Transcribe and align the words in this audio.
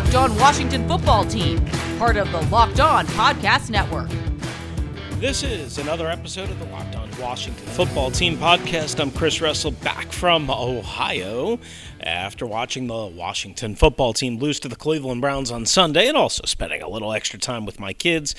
Locked 0.00 0.14
On 0.14 0.38
Washington 0.38 0.88
Football 0.88 1.26
Team, 1.26 1.62
part 1.98 2.16
of 2.16 2.32
the 2.32 2.40
Locked 2.46 2.80
On 2.80 3.06
Podcast 3.08 3.68
Network. 3.68 4.08
This 5.20 5.42
is 5.42 5.76
another 5.76 6.08
episode 6.08 6.48
of 6.48 6.58
the 6.58 6.64
Locked 6.64 6.96
On 6.96 7.10
Washington 7.20 7.66
Football 7.66 8.10
Team 8.10 8.38
podcast. 8.38 8.98
I'm 8.98 9.10
Chris 9.10 9.42
Russell 9.42 9.72
back 9.72 10.10
from 10.10 10.50
Ohio 10.50 11.60
after 12.00 12.46
watching 12.46 12.86
the 12.86 13.06
Washington 13.08 13.74
football 13.74 14.14
team 14.14 14.38
lose 14.38 14.58
to 14.60 14.68
the 14.68 14.74
Cleveland 14.74 15.20
Browns 15.20 15.50
on 15.50 15.66
Sunday 15.66 16.08
and 16.08 16.16
also 16.16 16.44
spending 16.46 16.80
a 16.80 16.88
little 16.88 17.12
extra 17.12 17.38
time 17.38 17.66
with 17.66 17.78
my 17.78 17.92
kids. 17.92 18.34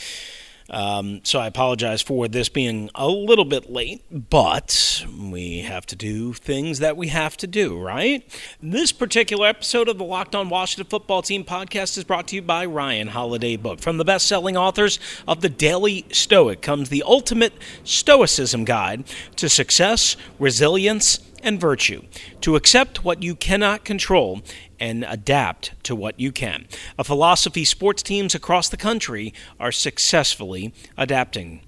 Um, 0.72 1.20
so 1.24 1.40
I 1.40 1.48
apologize 1.48 2.02
for 2.02 2.30
this 2.30 2.48
being 2.48 2.90
a 2.96 3.08
little 3.08 3.46
bit 3.46 3.70
late, 3.70 4.04
but 4.10 5.06
we 5.20 5.60
have 5.60 5.86
to 5.88 5.98
do 5.98 6.32
things 6.34 6.80
that 6.80 6.96
we 6.96 7.10
have 7.10 7.36
to 7.38 7.48
do, 7.48 7.78
right? 7.78 8.24
This 8.62 8.94
particular 8.94 9.48
episode 9.48 9.90
of 9.90 9.98
the 9.98 10.06
Locked 10.06 10.34
On 10.34 10.48
Washington 10.48 10.90
Football 10.90 11.24
Team 11.24 11.44
podcast 11.44 11.98
is 11.98 12.06
brought 12.06 12.28
to 12.30 12.36
you 12.38 12.42
by 12.42 12.66
Ryan 12.66 13.10
Holiday 13.10 13.58
Book. 13.58 13.82
From 13.82 13.98
the 13.98 14.06
best 14.06 14.28
selling 14.28 14.56
authors 14.56 14.98
of 15.28 15.42
the 15.42 15.50
Daily 15.50 16.06
Stoic 16.12 16.62
comes 16.62 16.88
the 16.88 17.04
ultimate 17.04 17.54
Stoicism 17.84 18.64
guide 18.64 19.04
to 19.36 19.50
success, 19.50 20.16
resilience, 20.40 21.20
and 21.44 21.60
virtue, 21.60 22.04
to 22.42 22.56
accept 22.56 23.04
what 23.04 23.24
you 23.24 23.36
cannot 23.36 23.86
control 23.86 24.42
and 24.80 25.06
adapt 25.08 25.82
to 25.84 25.96
what 25.96 26.20
you 26.20 26.32
can. 26.32 26.68
A 26.98 27.04
philosophy 27.04 27.64
sports 27.66 28.04
teams 28.04 28.34
across 28.34 28.70
the 28.70 28.78
country 28.78 29.34
are 29.60 29.72
successfully 29.72 30.74
adapting. 30.98 31.62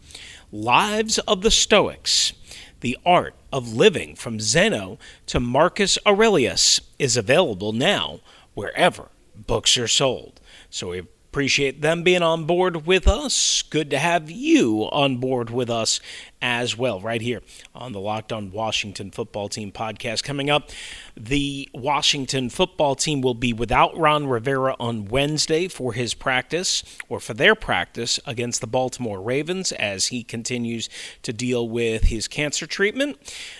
Lives 0.51 1.19
of 1.19 1.41
the 1.41 1.51
Stoics. 1.51 2.33
The 2.81 2.97
Art 3.05 3.35
of 3.51 3.73
Living 3.73 4.15
from 4.15 4.39
Zeno 4.39 4.99
to 5.27 5.39
Marcus 5.39 5.97
Aurelius 6.05 6.81
is 6.99 7.15
available 7.15 7.71
now 7.71 8.19
wherever 8.55 9.09
books 9.35 9.77
are 9.77 9.87
sold. 9.87 10.41
So 10.69 10.89
we 10.89 11.03
Appreciate 11.33 11.81
them 11.81 12.03
being 12.03 12.21
on 12.21 12.45
board 12.45 12.85
with 12.85 13.07
us. 13.07 13.63
Good 13.63 13.89
to 13.89 13.97
have 13.97 14.29
you 14.29 14.83
on 14.91 15.17
board 15.17 15.49
with 15.49 15.67
us 15.67 15.99
as 16.43 16.77
well, 16.77 16.99
right 16.99 17.21
here 17.21 17.41
on 17.73 17.91
the 17.91 17.99
Locked 17.99 18.31
On 18.31 18.51
Washington 18.51 19.09
Football 19.09 19.49
Team 19.49 19.71
podcast. 19.71 20.23
Coming 20.23 20.51
up, 20.51 20.69
the 21.17 21.67
Washington 21.73 22.51
football 22.51 22.93
team 22.93 23.21
will 23.21 23.33
be 23.33 23.51
without 23.51 23.97
Ron 23.97 24.27
Rivera 24.27 24.75
on 24.79 25.05
Wednesday 25.05 25.67
for 25.67 25.93
his 25.93 26.13
practice 26.13 26.83
or 27.09 27.19
for 27.19 27.33
their 27.33 27.55
practice 27.55 28.19
against 28.27 28.61
the 28.61 28.67
Baltimore 28.67 29.19
Ravens 29.19 29.71
as 29.71 30.09
he 30.09 30.23
continues 30.23 30.87
to 31.23 31.33
deal 31.33 31.67
with 31.67 32.03
his 32.03 32.27
cancer 32.27 32.67
treatment. 32.67 33.17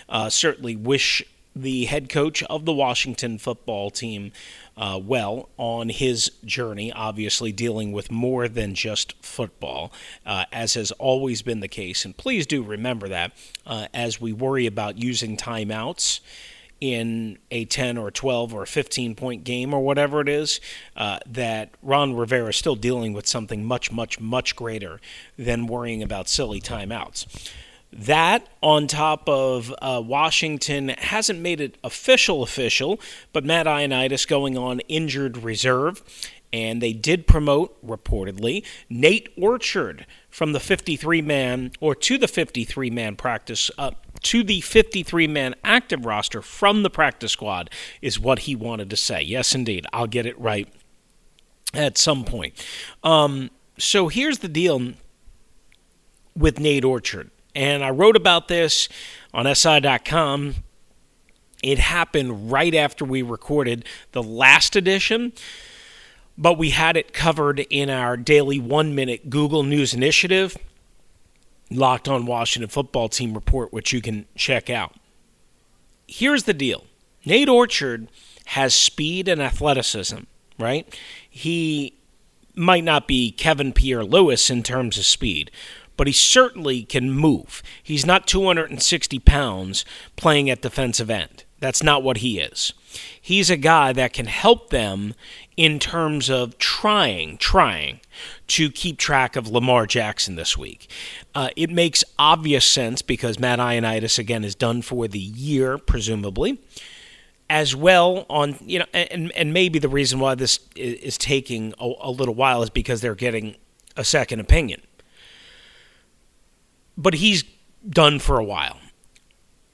Uh, 0.08 0.30
certainly 0.30 0.76
wish 0.76 1.24
the 1.54 1.84
head 1.86 2.08
coach 2.08 2.42
of 2.44 2.64
the 2.64 2.72
Washington 2.72 3.38
football 3.38 3.90
team 3.90 4.32
uh, 4.76 5.00
well 5.02 5.48
on 5.56 5.88
his 5.88 6.30
journey, 6.44 6.92
obviously 6.92 7.52
dealing 7.52 7.92
with 7.92 8.10
more 8.10 8.48
than 8.48 8.74
just 8.74 9.14
football, 9.22 9.92
uh, 10.26 10.44
as 10.52 10.74
has 10.74 10.90
always 10.92 11.42
been 11.42 11.60
the 11.60 11.68
case. 11.68 12.04
And 12.04 12.16
please 12.16 12.46
do 12.46 12.62
remember 12.62 13.08
that 13.08 13.32
uh, 13.66 13.86
as 13.94 14.20
we 14.20 14.32
worry 14.32 14.66
about 14.66 14.98
using 14.98 15.36
timeouts 15.36 16.20
in 16.80 17.38
a 17.50 17.64
10 17.64 17.96
or 17.96 18.10
12 18.10 18.52
or 18.52 18.66
15 18.66 19.14
point 19.14 19.44
game 19.44 19.72
or 19.72 19.80
whatever 19.80 20.20
it 20.20 20.28
is, 20.28 20.60
uh, 20.96 21.18
that 21.24 21.70
Ron 21.82 22.14
Rivera 22.14 22.48
is 22.48 22.56
still 22.56 22.74
dealing 22.74 23.12
with 23.12 23.26
something 23.26 23.64
much, 23.64 23.92
much, 23.92 24.20
much 24.20 24.56
greater 24.56 25.00
than 25.38 25.66
worrying 25.66 26.02
about 26.02 26.28
silly 26.28 26.60
timeouts. 26.60 27.52
That, 27.94 28.48
on 28.60 28.88
top 28.88 29.28
of 29.28 29.72
uh, 29.80 30.02
Washington, 30.04 30.88
hasn't 30.88 31.38
made 31.38 31.60
it 31.60 31.78
official 31.84 32.42
official, 32.42 33.00
but 33.32 33.44
Matt 33.44 33.66
Ioannidis 33.66 34.26
going 34.26 34.58
on 34.58 34.80
injured 34.80 35.38
reserve. 35.38 36.02
And 36.52 36.80
they 36.80 36.92
did 36.92 37.26
promote, 37.26 37.84
reportedly, 37.84 38.64
Nate 38.88 39.28
Orchard 39.36 40.06
from 40.28 40.52
the 40.52 40.60
53 40.60 41.20
man, 41.22 41.72
or 41.80 41.94
to 41.96 42.18
the 42.18 42.28
53 42.28 42.90
man 42.90 43.16
practice, 43.16 43.70
uh, 43.78 43.92
to 44.22 44.44
the 44.44 44.60
53 44.60 45.26
man 45.26 45.54
active 45.64 46.04
roster 46.04 46.42
from 46.42 46.82
the 46.82 46.90
practice 46.90 47.32
squad, 47.32 47.70
is 48.02 48.20
what 48.20 48.40
he 48.40 48.54
wanted 48.54 48.90
to 48.90 48.96
say. 48.96 49.22
Yes, 49.22 49.54
indeed. 49.54 49.86
I'll 49.92 50.06
get 50.06 50.26
it 50.26 50.38
right 50.38 50.68
at 51.72 51.98
some 51.98 52.24
point. 52.24 52.54
Um, 53.02 53.50
so 53.78 54.08
here's 54.08 54.38
the 54.38 54.48
deal 54.48 54.92
with 56.36 56.58
Nate 56.58 56.84
Orchard. 56.84 57.30
And 57.54 57.84
I 57.84 57.90
wrote 57.90 58.16
about 58.16 58.48
this 58.48 58.88
on 59.32 59.52
SI.com. 59.52 60.56
It 61.62 61.78
happened 61.78 62.50
right 62.50 62.74
after 62.74 63.04
we 63.04 63.22
recorded 63.22 63.86
the 64.12 64.22
last 64.22 64.76
edition, 64.76 65.32
but 66.36 66.58
we 66.58 66.70
had 66.70 66.96
it 66.96 67.12
covered 67.12 67.60
in 67.60 67.88
our 67.88 68.16
daily 68.16 68.58
one 68.58 68.94
minute 68.94 69.30
Google 69.30 69.62
News 69.62 69.94
Initiative 69.94 70.56
Locked 71.70 72.08
on 72.08 72.26
Washington 72.26 72.68
Football 72.68 73.08
Team 73.08 73.34
report, 73.34 73.72
which 73.72 73.92
you 73.92 74.02
can 74.02 74.26
check 74.36 74.68
out. 74.68 74.94
Here's 76.06 76.44
the 76.44 76.54
deal 76.54 76.84
Nate 77.24 77.48
Orchard 77.48 78.08
has 78.46 78.74
speed 78.74 79.28
and 79.28 79.40
athleticism, 79.40 80.18
right? 80.58 80.98
He 81.28 81.94
might 82.54 82.84
not 82.84 83.08
be 83.08 83.32
Kevin 83.32 83.72
Pierre 83.72 84.04
Louis 84.04 84.50
in 84.50 84.62
terms 84.62 84.98
of 84.98 85.06
speed, 85.06 85.50
but 85.96 86.06
he 86.06 86.12
certainly 86.12 86.82
can 86.82 87.10
move. 87.10 87.62
He's 87.82 88.06
not 88.06 88.26
260 88.26 89.18
pounds 89.20 89.84
playing 90.16 90.50
at 90.50 90.62
defensive 90.62 91.10
end. 91.10 91.44
That's 91.60 91.82
not 91.82 92.02
what 92.02 92.18
he 92.18 92.40
is. 92.40 92.74
He's 93.18 93.48
a 93.48 93.56
guy 93.56 93.92
that 93.94 94.12
can 94.12 94.26
help 94.26 94.70
them 94.70 95.14
in 95.56 95.78
terms 95.78 96.28
of 96.28 96.58
trying, 96.58 97.38
trying 97.38 98.00
to 98.48 98.70
keep 98.70 98.98
track 98.98 99.34
of 99.36 99.48
Lamar 99.48 99.86
Jackson 99.86 100.36
this 100.36 100.58
week. 100.58 100.90
Uh, 101.34 101.48
it 101.56 101.70
makes 101.70 102.04
obvious 102.18 102.66
sense 102.66 103.02
because 103.02 103.38
Matt 103.38 103.60
Ioannidis, 103.60 104.18
again, 104.18 104.44
is 104.44 104.54
done 104.54 104.82
for 104.82 105.08
the 105.08 105.18
year, 105.18 105.78
presumably. 105.78 106.60
As 107.48 107.74
well, 107.76 108.26
on 108.28 108.56
you 108.64 108.78
know, 108.78 108.86
and 108.92 109.30
and 109.32 109.52
maybe 109.52 109.78
the 109.78 109.88
reason 109.88 110.18
why 110.18 110.34
this 110.34 110.60
is 110.76 111.18
taking 111.18 111.74
a, 111.78 111.92
a 112.00 112.10
little 112.10 112.34
while 112.34 112.62
is 112.62 112.70
because 112.70 113.00
they're 113.02 113.14
getting 113.14 113.56
a 113.96 114.04
second 114.04 114.40
opinion 114.40 114.80
but 116.96 117.14
he's 117.14 117.44
done 117.88 118.18
for 118.18 118.38
a 118.38 118.44
while. 118.44 118.78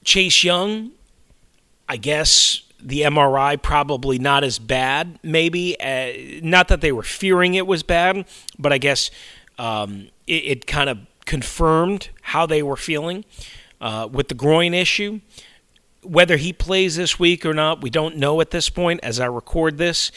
Chase 0.03 0.43
Young, 0.43 0.91
I 1.87 1.97
guess 1.97 2.63
the 2.83 3.01
MRI 3.01 3.61
probably 3.61 4.17
not 4.17 4.43
as 4.43 4.59
bad, 4.59 5.19
maybe. 5.23 5.79
Uh, 5.79 6.41
not 6.41 6.67
that 6.69 6.81
they 6.81 6.91
were 6.91 7.03
fearing 7.03 7.53
it 7.53 7.67
was 7.67 7.83
bad, 7.83 8.25
but 8.57 8.73
I 8.73 8.77
guess 8.77 9.11
um, 9.59 10.09
it, 10.27 10.43
it 10.45 10.67
kind 10.67 10.89
of 10.89 10.99
confirmed 11.25 12.09
how 12.21 12.45
they 12.45 12.63
were 12.63 12.75
feeling 12.75 13.23
uh, 13.79 14.07
with 14.11 14.27
the 14.27 14.35
groin 14.35 14.73
issue. 14.73 15.21
Whether 16.03 16.37
he 16.37 16.51
plays 16.51 16.95
this 16.95 17.19
week 17.19 17.45
or 17.45 17.53
not, 17.53 17.81
we 17.81 17.91
don't 17.91 18.17
know 18.17 18.41
at 18.41 18.49
this 18.49 18.69
point 18.69 18.99
as 19.03 19.19
I 19.19 19.27
record 19.27 19.77
this. 19.77 20.11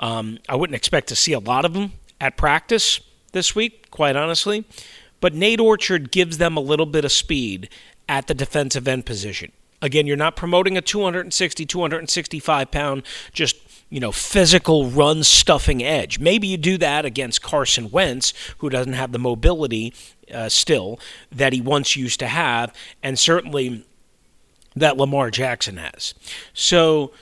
Um, 0.00 0.38
I 0.48 0.56
wouldn't 0.56 0.74
expect 0.74 1.08
to 1.08 1.16
see 1.16 1.32
a 1.32 1.38
lot 1.38 1.64
of 1.64 1.74
them 1.74 1.92
at 2.20 2.36
practice 2.36 3.00
this 3.32 3.54
week, 3.54 3.90
quite 3.90 4.16
honestly. 4.16 4.64
But 5.20 5.34
Nate 5.34 5.60
Orchard 5.60 6.10
gives 6.10 6.38
them 6.38 6.56
a 6.56 6.60
little 6.60 6.86
bit 6.86 7.04
of 7.04 7.12
speed 7.12 7.68
at 8.08 8.26
the 8.26 8.34
defensive 8.34 8.88
end 8.88 9.06
position. 9.06 9.52
Again, 9.80 10.06
you're 10.06 10.16
not 10.16 10.36
promoting 10.36 10.76
a 10.76 10.80
260, 10.80 11.64
265 11.66 12.70
pound, 12.70 13.02
just 13.32 13.56
you 13.90 14.00
know, 14.00 14.12
physical 14.12 14.90
run 14.90 15.22
stuffing 15.22 15.82
edge. 15.82 16.18
Maybe 16.18 16.48
you 16.48 16.56
do 16.56 16.76
that 16.78 17.04
against 17.04 17.42
Carson 17.42 17.90
Wentz, 17.90 18.34
who 18.58 18.68
doesn't 18.68 18.92
have 18.92 19.12
the 19.12 19.18
mobility 19.18 19.94
uh, 20.32 20.48
still 20.48 21.00
that 21.32 21.52
he 21.52 21.60
once 21.60 21.96
used 21.96 22.18
to 22.20 22.28
have, 22.28 22.74
and 23.02 23.18
certainly 23.18 23.86
that 24.76 24.96
Lamar 24.96 25.30
Jackson 25.30 25.78
has. 25.78 26.14
So 26.52 27.12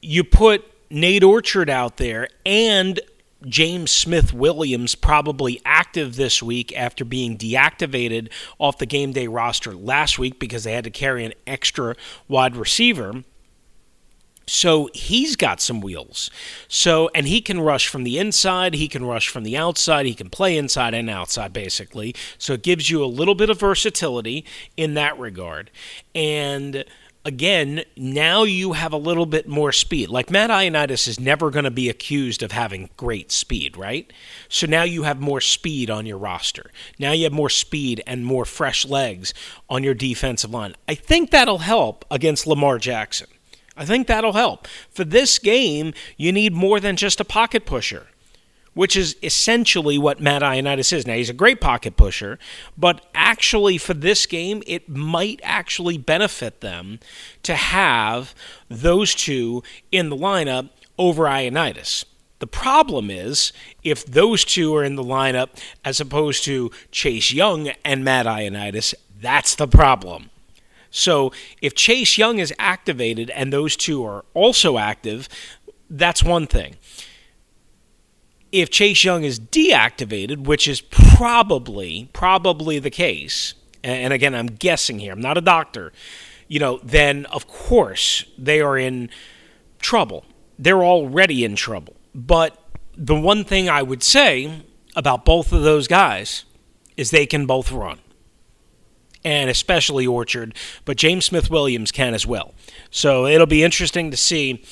you 0.00 0.24
put 0.24 0.64
Nate 0.88 1.22
Orchard 1.22 1.68
out 1.68 1.98
there 1.98 2.28
and 2.46 3.00
James 3.46 3.90
Smith 3.90 4.32
Williams 4.32 4.94
probably 4.94 5.60
active 5.64 6.16
this 6.16 6.42
week 6.42 6.76
after 6.76 7.04
being 7.04 7.38
deactivated 7.38 8.30
off 8.58 8.78
the 8.78 8.86
game 8.86 9.12
day 9.12 9.26
roster 9.26 9.74
last 9.74 10.18
week 10.18 10.38
because 10.38 10.64
they 10.64 10.72
had 10.72 10.84
to 10.84 10.90
carry 10.90 11.24
an 11.24 11.32
extra 11.46 11.96
wide 12.28 12.56
receiver. 12.56 13.24
So 14.46 14.90
he's 14.92 15.36
got 15.36 15.60
some 15.60 15.80
wheels. 15.80 16.28
So 16.66 17.08
and 17.14 17.28
he 17.28 17.40
can 17.40 17.60
rush 17.60 17.86
from 17.86 18.02
the 18.02 18.18
inside, 18.18 18.74
he 18.74 18.88
can 18.88 19.04
rush 19.04 19.28
from 19.28 19.44
the 19.44 19.56
outside, 19.56 20.06
he 20.06 20.14
can 20.14 20.28
play 20.28 20.56
inside 20.56 20.92
and 20.92 21.08
outside 21.08 21.52
basically. 21.52 22.16
So 22.36 22.54
it 22.54 22.62
gives 22.62 22.90
you 22.90 23.02
a 23.02 23.06
little 23.06 23.36
bit 23.36 23.48
of 23.48 23.60
versatility 23.60 24.44
in 24.76 24.94
that 24.94 25.16
regard. 25.18 25.70
And 26.16 26.84
again, 27.24 27.84
now 27.96 28.44
you 28.44 28.72
have 28.72 28.92
a 28.92 28.98
little 28.98 29.26
bit 29.26 29.48
more 29.48 29.72
speed. 29.72 30.08
Like 30.08 30.30
Matt 30.30 30.50
Ioannidis 30.50 31.06
is 31.06 31.20
never 31.20 31.50
going 31.50 31.64
to 31.64 31.70
be 31.70 31.88
accused 31.88 32.42
of 32.42 32.52
having 32.52 32.90
great 32.96 33.30
speed, 33.30 33.76
right? 33.76 34.10
So 34.48 34.66
now 34.66 34.82
you 34.82 35.02
have 35.02 35.20
more 35.20 35.40
speed 35.40 35.90
on 35.90 36.06
your 36.06 36.18
roster. 36.18 36.70
Now 36.98 37.12
you 37.12 37.24
have 37.24 37.32
more 37.32 37.50
speed 37.50 38.02
and 38.06 38.24
more 38.24 38.44
fresh 38.44 38.84
legs 38.84 39.34
on 39.68 39.84
your 39.84 39.94
defensive 39.94 40.50
line. 40.50 40.74
I 40.88 40.94
think 40.94 41.30
that'll 41.30 41.58
help 41.58 42.04
against 42.10 42.46
Lamar 42.46 42.78
Jackson. 42.78 43.28
I 43.76 43.84
think 43.84 44.06
that'll 44.06 44.34
help. 44.34 44.66
For 44.90 45.04
this 45.04 45.38
game, 45.38 45.94
you 46.16 46.32
need 46.32 46.52
more 46.52 46.80
than 46.80 46.96
just 46.96 47.20
a 47.20 47.24
pocket 47.24 47.64
pusher, 47.64 48.08
which 48.74 48.96
is 48.96 49.16
essentially 49.22 49.98
what 49.98 50.20
Matt 50.20 50.42
Ioannidis 50.42 50.92
is. 50.92 51.06
Now, 51.06 51.14
he's 51.14 51.30
a 51.30 51.34
great 51.34 51.60
pocket 51.60 51.96
pusher, 51.96 52.38
but 52.78 53.04
actually, 53.14 53.78
for 53.78 53.94
this 53.94 54.26
game, 54.26 54.62
it 54.66 54.88
might 54.88 55.40
actually 55.42 55.98
benefit 55.98 56.60
them 56.60 57.00
to 57.42 57.54
have 57.54 58.34
those 58.68 59.14
two 59.14 59.62
in 59.90 60.08
the 60.08 60.16
lineup 60.16 60.70
over 60.98 61.24
Ioannidis. 61.24 62.04
The 62.38 62.46
problem 62.46 63.10
is 63.10 63.52
if 63.82 64.04
those 64.04 64.44
two 64.44 64.74
are 64.74 64.82
in 64.82 64.96
the 64.96 65.04
lineup 65.04 65.50
as 65.84 66.00
opposed 66.00 66.44
to 66.44 66.70
Chase 66.90 67.32
Young 67.32 67.68
and 67.84 68.02
Matt 68.02 68.26
Ioannidis, 68.26 68.94
that's 69.20 69.54
the 69.54 69.68
problem. 69.68 70.30
So 70.90 71.32
if 71.60 71.74
Chase 71.74 72.18
Young 72.18 72.38
is 72.38 72.52
activated 72.58 73.30
and 73.30 73.52
those 73.52 73.76
two 73.76 74.04
are 74.04 74.24
also 74.32 74.78
active, 74.78 75.28
that's 75.88 76.24
one 76.24 76.46
thing. 76.46 76.76
If 78.52 78.70
Chase 78.70 79.04
Young 79.04 79.24
is 79.24 79.38
deactivated, 79.38 80.44
which 80.44 80.66
is 80.66 80.80
probably 80.80 82.08
probably 82.12 82.78
the 82.78 82.90
case, 82.90 83.54
and 83.82 84.12
again 84.12 84.34
I'm 84.34 84.46
guessing 84.46 84.98
here, 84.98 85.12
I'm 85.12 85.20
not 85.20 85.38
a 85.38 85.42
doctor, 85.42 85.92
you 86.48 86.58
know, 86.58 86.80
then 86.82 87.26
of 87.26 87.46
course 87.46 88.24
they 88.36 88.60
are 88.60 88.76
in 88.76 89.10
trouble. 89.78 90.24
They're 90.58 90.84
already 90.84 91.44
in 91.44 91.56
trouble. 91.56 91.96
But 92.14 92.58
the 92.96 93.14
one 93.14 93.44
thing 93.44 93.68
I 93.68 93.82
would 93.82 94.02
say 94.02 94.62
about 94.96 95.24
both 95.24 95.52
of 95.52 95.62
those 95.62 95.86
guys 95.86 96.44
is 96.96 97.10
they 97.10 97.26
can 97.26 97.46
both 97.46 97.70
run 97.70 98.00
and 99.24 99.50
especially 99.50 100.06
Orchard, 100.06 100.54
but 100.84 100.96
James 100.96 101.26
Smith 101.26 101.50
Williams 101.50 101.92
can 101.92 102.14
as 102.14 102.26
well. 102.26 102.54
So 102.90 103.26
it'll 103.26 103.46
be 103.46 103.62
interesting 103.62 104.10
to 104.10 104.16
see 104.16 104.64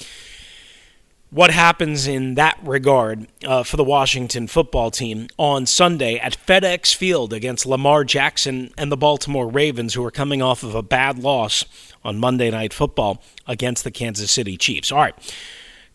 what 1.31 1.51
happens 1.51 2.07
in 2.07 2.35
that 2.35 2.59
regard 2.63 3.27
uh, 3.45 3.63
for 3.63 3.77
the 3.77 3.85
Washington 3.85 4.47
football 4.47 4.91
team 4.91 5.29
on 5.37 5.67
Sunday 5.67 6.17
at 6.19 6.39
FedEx 6.47 6.95
Field 6.95 7.33
against 7.33 7.67
Lamar 7.67 8.05
Jackson 8.05 8.73
and 8.79 8.91
the 8.91 8.97
Baltimore 8.97 9.49
Ravens, 9.49 9.95
who 9.95 10.05
are 10.05 10.11
coming 10.11 10.41
off 10.41 10.63
of 10.63 10.75
a 10.75 10.83
bad 10.83 11.19
loss 11.19 11.65
on 12.03 12.19
Monday 12.19 12.51
Night 12.51 12.73
Football 12.73 13.23
against 13.47 13.85
the 13.85 13.91
Kansas 13.91 14.31
City 14.31 14.57
Chiefs. 14.57 14.91
All 14.91 14.99
right. 14.99 15.15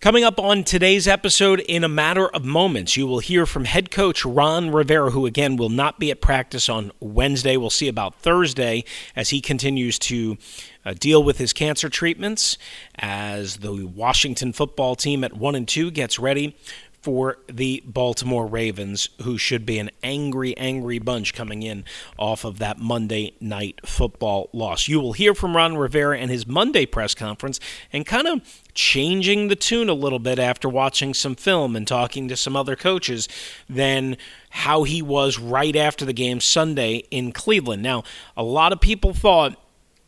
Coming 0.03 0.25
up 0.25 0.37
on 0.37 0.65
today's 0.65 1.07
episode, 1.07 1.61
in 1.61 1.85
a 1.85 1.87
matter 1.87 2.27
of 2.27 2.43
moments, 2.43 2.97
you 2.97 3.07
will 3.07 3.19
hear 3.19 3.45
from 3.45 3.63
head 3.63 3.89
coach 3.89 4.25
Ron 4.25 4.69
Rivera, 4.69 5.11
who 5.11 5.25
again 5.25 5.55
will 5.55 5.69
not 5.69 5.97
be 5.97 6.11
at 6.11 6.19
practice 6.19 6.67
on 6.67 6.91
Wednesday. 6.99 7.55
We'll 7.55 7.69
see 7.69 7.87
about 7.87 8.19
Thursday 8.19 8.83
as 9.15 9.29
he 9.29 9.39
continues 9.39 9.97
to 9.99 10.37
uh, 10.83 10.93
deal 10.99 11.23
with 11.23 11.37
his 11.37 11.53
cancer 11.53 11.87
treatments 11.87 12.57
as 12.95 13.59
the 13.59 13.85
Washington 13.85 14.51
football 14.51 14.97
team 14.97 15.23
at 15.23 15.37
1 15.37 15.55
and 15.55 15.65
2 15.65 15.89
gets 15.89 16.19
ready 16.19 16.57
for 17.03 17.37
the 17.47 17.81
Baltimore 17.85 18.45
Ravens, 18.45 19.07
who 19.21 19.37
should 19.37 19.65
be 19.65 19.79
an 19.79 19.89
angry, 20.03 20.55
angry 20.57 20.99
bunch 20.99 21.33
coming 21.33 21.63
in 21.63 21.85
off 22.17 22.43
of 22.43 22.59
that 22.59 22.77
Monday 22.77 23.35
night 23.39 23.79
football 23.85 24.49
loss. 24.51 24.89
You 24.89 24.99
will 24.99 25.13
hear 25.13 25.33
from 25.33 25.55
Ron 25.55 25.77
Rivera 25.77 26.17
and 26.17 26.29
his 26.29 26.45
Monday 26.45 26.85
press 26.85 27.15
conference 27.15 27.61
and 27.91 28.05
kind 28.05 28.27
of 28.27 28.41
changing 28.73 29.47
the 29.47 29.55
tune 29.55 29.89
a 29.89 29.93
little 29.93 30.19
bit 30.19 30.39
after 30.39 30.67
watching 30.67 31.13
some 31.13 31.35
film 31.35 31.75
and 31.75 31.87
talking 31.87 32.27
to 32.27 32.35
some 32.35 32.55
other 32.55 32.75
coaches 32.75 33.27
than 33.69 34.17
how 34.49 34.83
he 34.83 35.01
was 35.01 35.39
right 35.39 35.75
after 35.75 36.05
the 36.05 36.13
game 36.13 36.39
Sunday 36.39 37.03
in 37.11 37.31
Cleveland. 37.31 37.83
Now, 37.83 38.03
a 38.35 38.43
lot 38.43 38.73
of 38.73 38.81
people 38.81 39.13
thought 39.13 39.59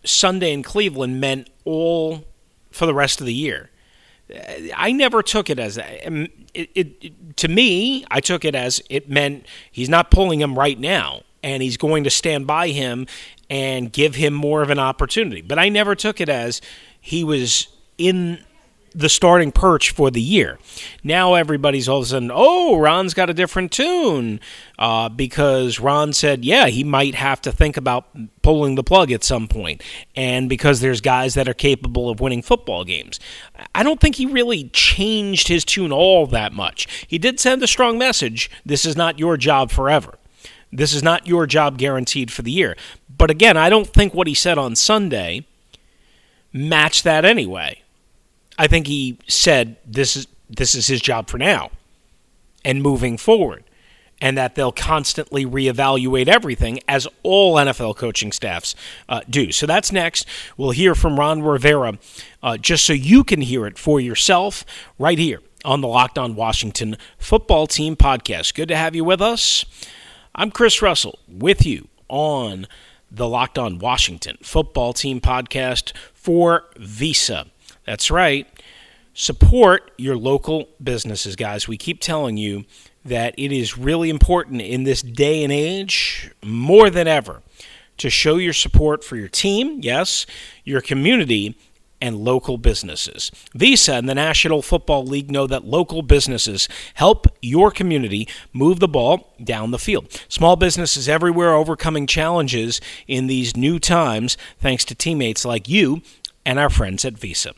Sunday 0.03 0.51
in 0.53 0.63
Cleveland 0.63 1.19
meant 1.19 1.49
all 1.63 2.25
for 2.71 2.85
the 2.85 2.93
rest 2.93 3.19
of 3.19 3.25
the 3.25 3.33
year. 3.33 3.69
I 4.75 4.91
never 4.91 5.21
took 5.21 5.49
it 5.49 5.59
as 5.59 5.75
that. 5.75 6.05
Um, 6.05 6.27
it, 6.53 6.69
it, 6.73 6.87
it, 7.01 7.37
to 7.37 7.47
me, 7.47 8.05
I 8.09 8.19
took 8.21 8.43
it 8.43 8.55
as 8.55 8.81
it 8.89 9.09
meant 9.09 9.45
he's 9.71 9.89
not 9.89 10.09
pulling 10.09 10.41
him 10.41 10.57
right 10.57 10.79
now, 10.79 11.21
and 11.43 11.61
he's 11.61 11.77
going 11.77 12.03
to 12.05 12.09
stand 12.09 12.47
by 12.47 12.69
him 12.69 13.05
and 13.49 13.91
give 13.91 14.15
him 14.15 14.33
more 14.33 14.63
of 14.63 14.71
an 14.71 14.79
opportunity. 14.79 15.41
But 15.41 15.59
I 15.59 15.69
never 15.69 15.93
took 15.93 16.19
it 16.19 16.29
as 16.29 16.59
he 16.99 17.23
was 17.23 17.67
in 17.99 18.43
the 18.95 19.09
starting 19.09 19.51
perch 19.51 19.91
for 19.91 20.09
the 20.09 20.21
year. 20.21 20.57
Now 21.03 21.33
everybody's 21.33 21.89
all 21.89 21.97
of 21.97 22.05
a 22.05 22.07
sudden, 22.07 22.31
oh, 22.33 22.77
Ron's 22.77 23.13
got 23.13 23.29
a 23.29 23.33
different 23.33 23.71
tune 23.71 24.39
uh, 24.79 25.09
because 25.09 25.79
Ron 25.79 26.13
said, 26.13 26.45
yeah, 26.45 26.67
he 26.67 26.83
might 26.83 27.13
have 27.15 27.41
to 27.41 27.51
think 27.51 27.75
about 27.75 28.07
pulling 28.41 28.75
the 28.75 28.83
plug 28.83 29.11
at 29.11 29.23
some 29.23 29.47
point. 29.47 29.83
and 30.15 30.47
because 30.47 30.79
there's 30.79 31.01
guys 31.01 31.33
that 31.33 31.49
are 31.49 31.53
capable 31.53 32.09
of 32.09 32.19
winning 32.19 32.41
football 32.41 32.85
games. 32.85 33.19
I 33.73 33.83
don't 33.83 33.99
think 33.99 34.15
he 34.15 34.25
really 34.25 34.69
changed 34.69 35.47
his 35.49 35.65
tune 35.65 35.91
all 35.91 36.25
that 36.27 36.53
much. 36.53 37.05
He 37.07 37.17
did 37.17 37.39
send 37.39 37.61
a 37.63 37.67
strong 37.67 37.97
message 37.97 38.49
this 38.65 38.85
is 38.85 38.95
not 38.95 39.19
your 39.19 39.35
job 39.35 39.71
forever. 39.71 40.17
This 40.71 40.93
is 40.93 41.03
not 41.03 41.27
your 41.27 41.45
job 41.45 41.77
guaranteed 41.77 42.31
for 42.31 42.41
the 42.41 42.51
year. 42.51 42.75
But 43.17 43.29
again, 43.29 43.57
I 43.57 43.69
don't 43.69 43.87
think 43.87 44.13
what 44.13 44.27
he 44.27 44.33
said 44.33 44.57
on 44.57 44.75
Sunday 44.75 45.45
matched 46.53 47.03
that 47.03 47.25
anyway. 47.25 47.81
I 48.57 48.67
think 48.67 48.87
he 48.87 49.17
said 49.27 49.77
this 49.85 50.15
is 50.15 50.27
this 50.49 50.75
is 50.75 50.87
his 50.87 51.01
job 51.01 51.29
for 51.29 51.37
now 51.37 51.71
and 52.63 52.81
moving 52.81 53.17
forward 53.17 53.63
and 54.21 54.37
that 54.37 54.55
they'll 54.55 54.71
constantly 54.71 55.45
reevaluate 55.45 56.27
everything 56.27 56.79
as 56.87 57.07
all 57.23 57.55
NFL 57.55 57.97
coaching 57.97 58.31
staffs 58.31 58.75
uh, 59.09 59.21
do. 59.29 59.51
So 59.51 59.65
that's 59.65 59.91
next. 59.91 60.25
We'll 60.57 60.71
hear 60.71 60.95
from 60.95 61.19
Ron 61.19 61.41
Rivera 61.41 61.97
uh, 62.41 62.57
just 62.57 62.85
so 62.85 62.93
you 62.93 63.23
can 63.23 63.41
hear 63.41 63.65
it 63.65 63.77
for 63.77 63.99
yourself 63.99 64.65
right 64.97 65.19
here 65.19 65.41
on 65.65 65.81
the 65.81 65.87
Locked 65.87 66.17
On 66.17 66.35
Washington 66.35 66.95
Football 67.17 67.67
Team 67.67 67.95
podcast. 67.95 68.53
Good 68.53 68.69
to 68.69 68.75
have 68.77 68.95
you 68.95 69.03
with 69.03 69.21
us. 69.21 69.65
I'm 70.33 70.51
Chris 70.51 70.81
Russell 70.81 71.19
with 71.27 71.65
you 71.65 71.87
on 72.07 72.67
the 73.11 73.27
Locked 73.27 73.57
On 73.57 73.79
Washington 73.79 74.37
Football 74.41 74.93
Team 74.93 75.19
podcast 75.19 75.91
for 76.13 76.65
Visa. 76.77 77.47
That's 77.85 78.09
right. 78.11 78.47
Support 79.13 79.91
your 79.97 80.17
local 80.17 80.67
businesses, 80.83 81.35
guys. 81.35 81.67
We 81.67 81.77
keep 81.77 82.01
telling 82.01 82.37
you 82.37 82.65
that 83.05 83.33
it 83.37 83.51
is 83.51 83.77
really 83.77 84.09
important 84.09 84.61
in 84.61 84.83
this 84.83 85.01
day 85.01 85.43
and 85.43 85.53
age, 85.53 86.31
more 86.43 86.89
than 86.89 87.07
ever, 87.07 87.41
to 87.97 88.09
show 88.09 88.37
your 88.37 88.53
support 88.53 89.03
for 89.03 89.15
your 89.15 89.29
team, 89.29 89.79
yes, 89.81 90.25
your 90.63 90.81
community, 90.81 91.55
and 92.01 92.17
local 92.17 92.57
businesses. 92.57 93.31
Visa 93.53 93.93
and 93.93 94.09
the 94.09 94.15
National 94.15 94.61
Football 94.61 95.05
League 95.05 95.31
know 95.31 95.47
that 95.47 95.65
local 95.65 96.01
businesses 96.01 96.67
help 96.95 97.25
your 97.41 97.71
community 97.71 98.27
move 98.51 98.79
the 98.79 98.87
ball 98.87 99.33
down 99.41 99.71
the 99.71 99.79
field. 99.79 100.11
Small 100.27 100.55
businesses 100.55 101.07
everywhere 101.07 101.53
overcoming 101.53 102.05
challenges 102.05 102.81
in 103.07 103.27
these 103.27 103.55
new 103.55 103.79
times 103.79 104.37
thanks 104.59 104.83
to 104.85 104.95
teammates 104.95 105.45
like 105.45 105.69
you 105.69 106.01
and 106.45 106.59
our 106.59 106.69
friends 106.69 107.03
at 107.03 107.17
Visa. 107.17 107.53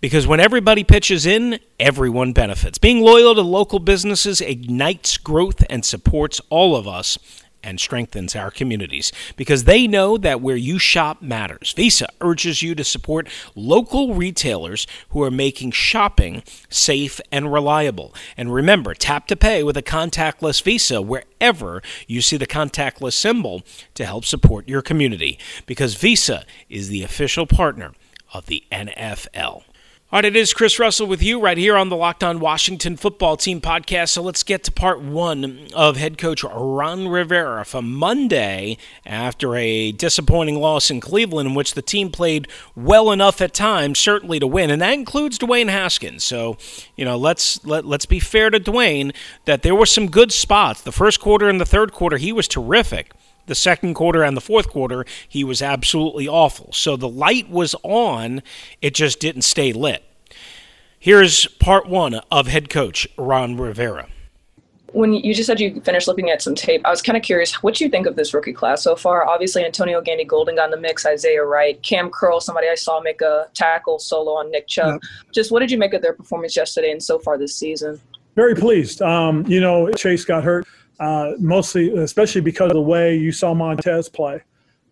Because 0.00 0.26
when 0.26 0.40
everybody 0.40 0.84
pitches 0.84 1.26
in, 1.26 1.58
everyone 1.78 2.32
benefits. 2.32 2.78
Being 2.78 3.00
loyal 3.00 3.34
to 3.34 3.42
local 3.42 3.78
businesses 3.78 4.40
ignites 4.40 5.16
growth 5.16 5.64
and 5.68 5.84
supports 5.84 6.40
all 6.48 6.76
of 6.76 6.86
us 6.86 7.18
and 7.62 7.78
strengthens 7.78 8.34
our 8.34 8.50
communities 8.50 9.12
because 9.36 9.64
they 9.64 9.86
know 9.86 10.16
that 10.16 10.40
where 10.40 10.56
you 10.56 10.78
shop 10.78 11.20
matters. 11.20 11.72
Visa 11.76 12.08
urges 12.20 12.62
you 12.62 12.74
to 12.74 12.84
support 12.84 13.28
local 13.54 14.14
retailers 14.14 14.86
who 15.10 15.22
are 15.22 15.30
making 15.30 15.70
shopping 15.70 16.42
safe 16.68 17.20
and 17.30 17.52
reliable. 17.52 18.14
And 18.36 18.52
remember, 18.52 18.94
tap 18.94 19.26
to 19.28 19.36
pay 19.36 19.62
with 19.62 19.76
a 19.76 19.82
contactless 19.82 20.62
Visa 20.62 21.02
wherever 21.02 21.82
you 22.06 22.22
see 22.22 22.36
the 22.36 22.46
contactless 22.46 23.14
symbol 23.14 23.62
to 23.94 24.06
help 24.06 24.24
support 24.24 24.68
your 24.68 24.82
community 24.82 25.38
because 25.66 25.94
Visa 25.94 26.44
is 26.68 26.88
the 26.88 27.02
official 27.02 27.46
partner 27.46 27.92
of 28.32 28.46
the 28.46 28.64
NFL. 28.72 29.62
All 30.12 30.16
right, 30.16 30.24
it 30.24 30.34
is 30.34 30.52
Chris 30.52 30.80
Russell 30.80 31.06
with 31.06 31.22
you 31.22 31.40
right 31.40 31.56
here 31.56 31.76
on 31.76 31.88
the 31.88 31.94
Locked 31.94 32.24
On 32.24 32.40
Washington 32.40 32.96
Football 32.96 33.36
Team 33.36 33.60
podcast. 33.60 34.08
So 34.08 34.22
let's 34.22 34.42
get 34.42 34.64
to 34.64 34.72
part 34.72 35.00
one 35.00 35.68
of 35.72 35.96
head 35.96 36.18
coach 36.18 36.42
Ron 36.42 37.06
Rivera 37.06 37.64
from 37.64 37.94
Monday 37.94 38.76
after 39.06 39.54
a 39.54 39.92
disappointing 39.92 40.56
loss 40.56 40.90
in 40.90 41.00
Cleveland, 41.00 41.50
in 41.50 41.54
which 41.54 41.74
the 41.74 41.80
team 41.80 42.10
played 42.10 42.48
well 42.74 43.12
enough 43.12 43.40
at 43.40 43.54
times, 43.54 44.00
certainly 44.00 44.40
to 44.40 44.48
win, 44.48 44.68
and 44.70 44.82
that 44.82 44.94
includes 44.94 45.38
Dwayne 45.38 45.68
Haskins. 45.68 46.24
So, 46.24 46.58
you 46.96 47.04
know, 47.04 47.16
let's 47.16 47.64
let, 47.64 47.84
let's 47.86 48.06
be 48.06 48.18
fair 48.18 48.50
to 48.50 48.58
Dwayne 48.58 49.14
that 49.44 49.62
there 49.62 49.76
were 49.76 49.86
some 49.86 50.10
good 50.10 50.32
spots. 50.32 50.80
The 50.80 50.90
first 50.90 51.20
quarter 51.20 51.48
and 51.48 51.60
the 51.60 51.64
third 51.64 51.92
quarter, 51.92 52.16
he 52.16 52.32
was 52.32 52.48
terrific 52.48 53.12
the 53.46 53.54
second 53.54 53.94
quarter 53.94 54.22
and 54.22 54.36
the 54.36 54.40
fourth 54.40 54.68
quarter, 54.68 55.04
he 55.28 55.44
was 55.44 55.62
absolutely 55.62 56.28
awful. 56.28 56.72
So 56.72 56.96
the 56.96 57.08
light 57.08 57.48
was 57.50 57.74
on, 57.82 58.42
it 58.80 58.94
just 58.94 59.20
didn't 59.20 59.42
stay 59.42 59.72
lit. 59.72 60.04
Here's 60.98 61.46
part 61.46 61.88
one 61.88 62.20
of 62.30 62.46
head 62.46 62.68
coach 62.68 63.08
Ron 63.16 63.56
Rivera. 63.56 64.06
When 64.92 65.14
you 65.14 65.32
just 65.32 65.46
said 65.46 65.60
you 65.60 65.80
finished 65.80 66.08
looking 66.08 66.30
at 66.30 66.42
some 66.42 66.54
tape, 66.54 66.82
I 66.84 66.90
was 66.90 67.00
kind 67.00 67.16
of 67.16 67.22
curious 67.22 67.62
what 67.62 67.80
you 67.80 67.88
think 67.88 68.06
of 68.06 68.16
this 68.16 68.34
rookie 68.34 68.52
class 68.52 68.82
so 68.82 68.96
far. 68.96 69.24
Obviously, 69.24 69.64
Antonio 69.64 70.00
Gandy 70.00 70.24
Golden 70.24 70.56
got 70.56 70.64
in 70.64 70.70
the 70.72 70.76
mix, 70.76 71.06
Isaiah 71.06 71.44
Wright, 71.44 71.80
Cam 71.82 72.10
Curl, 72.10 72.40
somebody 72.40 72.68
I 72.68 72.74
saw 72.74 73.00
make 73.00 73.22
a 73.22 73.46
tackle 73.54 74.00
solo 74.00 74.32
on 74.32 74.50
Nick 74.50 74.66
Chubb. 74.66 74.94
Yep. 74.94 75.32
Just 75.32 75.52
what 75.52 75.60
did 75.60 75.70
you 75.70 75.78
make 75.78 75.94
of 75.94 76.02
their 76.02 76.12
performance 76.12 76.56
yesterday 76.56 76.90
and 76.90 77.02
so 77.02 77.18
far 77.20 77.38
this 77.38 77.54
season? 77.54 78.00
Very 78.34 78.54
pleased. 78.54 79.00
Um, 79.00 79.46
you 79.46 79.60
know, 79.60 79.90
Chase 79.92 80.24
got 80.24 80.42
hurt 80.44 80.66
uh, 81.00 81.32
mostly, 81.38 81.90
especially 81.98 82.40
because 82.40 82.70
of 82.70 82.74
the 82.74 82.80
way 82.80 83.16
you 83.16 83.32
saw 83.32 83.52
Montez 83.54 84.08
play. 84.08 84.42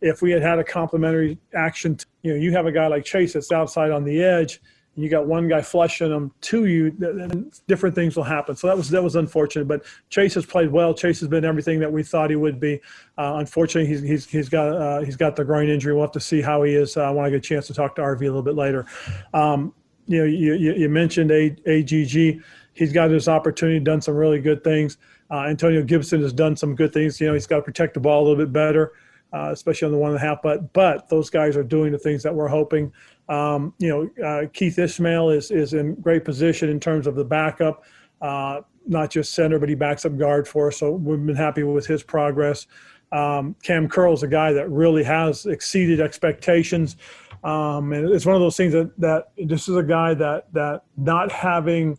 If 0.00 0.22
we 0.22 0.30
had 0.30 0.42
had 0.42 0.58
a 0.58 0.64
complementary 0.64 1.38
action, 1.54 1.98
you 2.22 2.32
know, 2.32 2.38
you 2.38 2.52
have 2.52 2.66
a 2.66 2.72
guy 2.72 2.88
like 2.88 3.04
Chase 3.04 3.34
that's 3.34 3.52
outside 3.52 3.92
on 3.92 4.04
the 4.04 4.22
edge 4.22 4.60
and– 4.96 5.04
you 5.04 5.08
got 5.08 5.26
one 5.26 5.46
guy 5.46 5.62
flushing 5.62 6.10
them 6.10 6.32
to 6.40 6.66
you, 6.66 6.90
then 6.90 7.52
different 7.68 7.94
things 7.94 8.16
will 8.16 8.24
happen. 8.24 8.56
So 8.56 8.66
that 8.66 8.76
was 8.76 8.90
that 8.90 9.02
was 9.02 9.14
unfortunate. 9.14 9.68
But 9.68 9.84
Chase 10.10 10.34
has 10.34 10.44
played 10.44 10.72
well. 10.72 10.92
Chase 10.92 11.20
has 11.20 11.28
been 11.28 11.44
everything 11.44 11.78
that 11.78 11.92
we 11.92 12.02
thought 12.02 12.30
he 12.30 12.36
would 12.36 12.58
be. 12.58 12.80
Uh, 13.16 13.36
unfortunately, 13.36 13.88
he's, 13.88 14.02
he's 14.02 14.26
he's 14.26 14.48
got 14.48 14.76
uh, 14.76 15.00
he's 15.02 15.14
got 15.14 15.36
the 15.36 15.44
groin 15.44 15.68
injury. 15.68 15.94
We'll 15.94 16.02
have 16.02 16.12
to 16.12 16.20
see 16.20 16.40
how 16.40 16.64
he 16.64 16.74
is 16.74 16.96
uh, 16.96 17.12
want 17.14 17.26
to 17.26 17.30
get 17.30 17.36
a 17.36 17.40
chance 17.40 17.68
to 17.68 17.74
talk 17.74 17.94
to 17.94 18.02
RV 18.02 18.20
a 18.20 18.24
little 18.24 18.42
bit 18.42 18.56
later. 18.56 18.86
Um, 19.32 19.72
you 20.06 20.18
know, 20.18 20.24
you, 20.24 20.54
you 20.54 20.88
mentioned 20.88 21.30
AGG. 21.30 22.42
He's 22.72 22.92
got 22.92 23.10
his 23.10 23.28
opportunity, 23.28 23.78
done 23.78 24.00
some 24.00 24.16
really 24.16 24.40
good 24.40 24.64
things. 24.64 24.96
Uh, 25.30 25.44
Antonio 25.44 25.82
Gibson 25.82 26.22
has 26.22 26.32
done 26.32 26.56
some 26.56 26.74
good 26.74 26.92
things. 26.92 27.20
You 27.20 27.28
know, 27.28 27.34
he's 27.34 27.46
got 27.46 27.56
to 27.56 27.62
protect 27.62 27.94
the 27.94 28.00
ball 28.00 28.22
a 28.22 28.24
little 28.28 28.44
bit 28.44 28.52
better. 28.52 28.92
Uh, 29.30 29.50
especially 29.52 29.84
on 29.84 29.92
the 29.92 29.98
one 29.98 30.12
and 30.12 30.16
a 30.16 30.22
half. 30.22 30.40
But 30.42 30.72
but 30.72 31.10
those 31.10 31.28
guys 31.28 31.54
are 31.54 31.62
doing 31.62 31.92
the 31.92 31.98
things 31.98 32.22
that 32.22 32.34
we're 32.34 32.48
hoping. 32.48 32.90
Um, 33.28 33.74
you 33.78 33.88
know, 34.18 34.26
uh, 34.26 34.46
Keith 34.54 34.78
Ismael 34.78 35.28
is 35.28 35.50
is 35.50 35.74
in 35.74 35.96
great 35.96 36.24
position 36.24 36.70
in 36.70 36.80
terms 36.80 37.06
of 37.06 37.14
the 37.14 37.26
backup, 37.26 37.84
uh, 38.22 38.62
not 38.86 39.10
just 39.10 39.34
center, 39.34 39.58
but 39.58 39.68
he 39.68 39.74
backs 39.74 40.06
up 40.06 40.16
guard 40.16 40.48
for 40.48 40.68
us. 40.68 40.78
So 40.78 40.92
we've 40.92 41.26
been 41.26 41.36
happy 41.36 41.62
with 41.62 41.86
his 41.86 42.02
progress. 42.02 42.66
Um, 43.12 43.54
Cam 43.62 43.86
Curl 43.86 44.14
is 44.14 44.22
a 44.22 44.28
guy 44.28 44.54
that 44.54 44.70
really 44.70 45.04
has 45.04 45.44
exceeded 45.44 46.00
expectations. 46.00 46.96
Um, 47.44 47.92
and 47.92 48.08
it's 48.10 48.24
one 48.24 48.34
of 48.34 48.40
those 48.40 48.56
things 48.56 48.72
that, 48.72 48.98
that 48.98 49.32
this 49.36 49.68
is 49.68 49.76
a 49.76 49.82
guy 49.82 50.14
that 50.14 50.50
that 50.54 50.84
not 50.96 51.30
having 51.30 51.98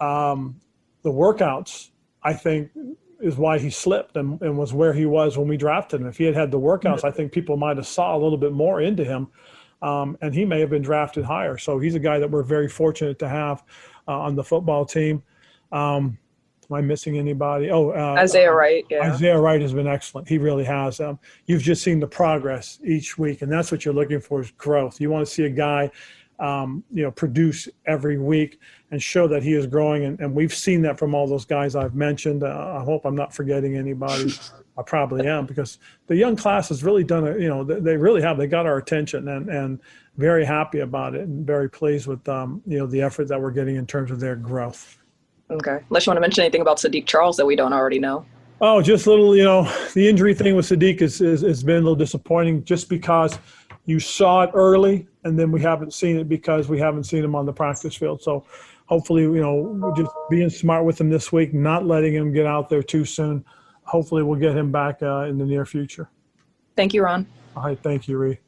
um, 0.00 0.60
the 1.02 1.12
workouts, 1.12 1.90
I 2.26 2.32
think, 2.34 2.70
is 3.20 3.36
why 3.36 3.58
he 3.58 3.70
slipped 3.70 4.16
and, 4.16 4.40
and 4.42 4.58
was 4.58 4.72
where 4.74 4.92
he 4.92 5.06
was 5.06 5.38
when 5.38 5.48
we 5.48 5.56
drafted 5.56 6.00
him. 6.00 6.06
If 6.06 6.18
he 6.18 6.24
had 6.24 6.34
had 6.34 6.50
the 6.50 6.60
workouts, 6.60 7.04
I 7.04 7.10
think 7.10 7.32
people 7.32 7.56
might 7.56 7.76
have 7.76 7.86
saw 7.86 8.14
a 8.14 8.18
little 8.18 8.38
bit 8.38 8.52
more 8.52 8.80
into 8.80 9.04
him 9.04 9.28
um, 9.82 10.16
and 10.20 10.34
he 10.34 10.44
may 10.44 10.60
have 10.60 10.70
been 10.70 10.82
drafted 10.82 11.24
higher. 11.24 11.58
So 11.58 11.78
he's 11.78 11.94
a 11.94 12.00
guy 12.00 12.18
that 12.18 12.30
we're 12.30 12.42
very 12.42 12.68
fortunate 12.68 13.18
to 13.20 13.28
have 13.28 13.62
uh, 14.08 14.18
on 14.18 14.34
the 14.34 14.44
football 14.44 14.84
team. 14.84 15.22
Um, 15.72 16.18
am 16.70 16.76
I 16.76 16.80
missing 16.80 17.18
anybody? 17.18 17.70
Oh, 17.70 17.90
uh, 17.90 18.16
Isaiah 18.18 18.52
Wright. 18.52 18.84
Yeah. 18.90 19.12
Isaiah 19.12 19.38
Wright 19.38 19.60
has 19.60 19.72
been 19.74 19.86
excellent. 19.86 20.28
He 20.28 20.38
really 20.38 20.64
has. 20.64 21.00
Um, 21.00 21.18
you've 21.46 21.62
just 21.62 21.82
seen 21.82 22.00
the 22.00 22.06
progress 22.06 22.80
each 22.84 23.18
week, 23.18 23.42
and 23.42 23.52
that's 23.52 23.70
what 23.70 23.84
you're 23.84 23.94
looking 23.94 24.20
for 24.20 24.40
is 24.40 24.50
growth. 24.52 25.00
You 25.00 25.10
want 25.10 25.26
to 25.26 25.32
see 25.32 25.44
a 25.44 25.50
guy, 25.50 25.90
um, 26.38 26.84
you 26.90 27.02
know, 27.02 27.10
produce 27.10 27.68
every 27.86 28.18
week 28.18 28.60
and 28.90 29.02
show 29.02 29.26
that 29.28 29.42
he 29.42 29.54
is 29.54 29.66
growing, 29.66 30.04
and, 30.04 30.20
and 30.20 30.34
we've 30.34 30.54
seen 30.54 30.82
that 30.82 30.98
from 30.98 31.14
all 31.14 31.26
those 31.26 31.44
guys 31.44 31.74
I've 31.74 31.94
mentioned. 31.94 32.42
Uh, 32.42 32.76
I 32.78 32.84
hope 32.84 33.04
I'm 33.04 33.16
not 33.16 33.34
forgetting 33.34 33.76
anybody. 33.76 34.32
I 34.78 34.82
probably 34.82 35.26
am 35.26 35.46
because 35.46 35.78
the 36.06 36.16
young 36.16 36.36
class 36.36 36.68
has 36.68 36.84
really 36.84 37.04
done 37.04 37.26
it. 37.26 37.40
You 37.40 37.48
know, 37.48 37.64
they 37.64 37.96
really 37.96 38.20
have. 38.20 38.36
They 38.36 38.46
got 38.46 38.66
our 38.66 38.76
attention 38.76 39.28
and 39.28 39.48
and 39.48 39.80
very 40.16 40.44
happy 40.44 40.80
about 40.80 41.14
it 41.14 41.22
and 41.22 41.46
very 41.46 41.68
pleased 41.68 42.06
with 42.06 42.26
um, 42.28 42.62
you 42.66 42.78
know 42.78 42.86
the 42.86 43.00
effort 43.02 43.28
that 43.28 43.40
we're 43.40 43.50
getting 43.50 43.76
in 43.76 43.86
terms 43.86 44.10
of 44.10 44.20
their 44.20 44.36
growth. 44.36 44.98
Okay, 45.50 45.78
unless 45.88 46.06
you 46.06 46.10
want 46.10 46.16
to 46.16 46.20
mention 46.20 46.42
anything 46.42 46.60
about 46.60 46.78
Saahdiq 46.78 47.06
Charles 47.06 47.36
that 47.36 47.46
we 47.46 47.56
don't 47.56 47.72
already 47.72 47.98
know. 47.98 48.26
Oh, 48.60 48.80
just 48.80 49.06
a 49.06 49.10
little. 49.10 49.36
You 49.36 49.44
know, 49.44 49.62
the 49.94 50.08
injury 50.08 50.34
thing 50.34 50.56
with 50.56 50.66
Saahdiq 50.66 51.00
is, 51.02 51.20
is 51.20 51.42
has 51.42 51.62
been 51.62 51.76
a 51.76 51.80
little 51.80 51.96
disappointing, 51.96 52.64
just 52.64 52.88
because 52.88 53.38
you 53.86 53.98
saw 53.98 54.42
it 54.42 54.50
early 54.52 55.08
and 55.24 55.38
then 55.38 55.50
we 55.50 55.60
haven't 55.60 55.94
seen 55.94 56.18
it 56.18 56.28
because 56.28 56.68
we 56.68 56.78
haven't 56.78 57.04
seen 57.04 57.24
him 57.24 57.34
on 57.34 57.46
the 57.46 57.52
practice 57.52 57.96
field. 57.96 58.22
So 58.22 58.44
hopefully, 58.86 59.22
you 59.22 59.40
know, 59.40 59.94
just 59.96 60.10
being 60.28 60.50
smart 60.50 60.84
with 60.84 61.00
him 61.00 61.08
this 61.08 61.32
week, 61.32 61.54
not 61.54 61.86
letting 61.86 62.14
him 62.14 62.32
get 62.32 62.46
out 62.46 62.68
there 62.68 62.82
too 62.82 63.04
soon 63.04 63.44
hopefully 63.86 64.22
we'll 64.22 64.38
get 64.38 64.56
him 64.56 64.70
back 64.70 65.02
uh, 65.02 65.20
in 65.22 65.38
the 65.38 65.46
near 65.46 65.64
future. 65.64 66.10
Thank 66.76 66.92
you, 66.92 67.02
Ron. 67.02 67.26
All 67.56 67.64
right, 67.64 67.78
thank 67.82 68.06
you, 68.06 68.18
Ree. 68.18 68.38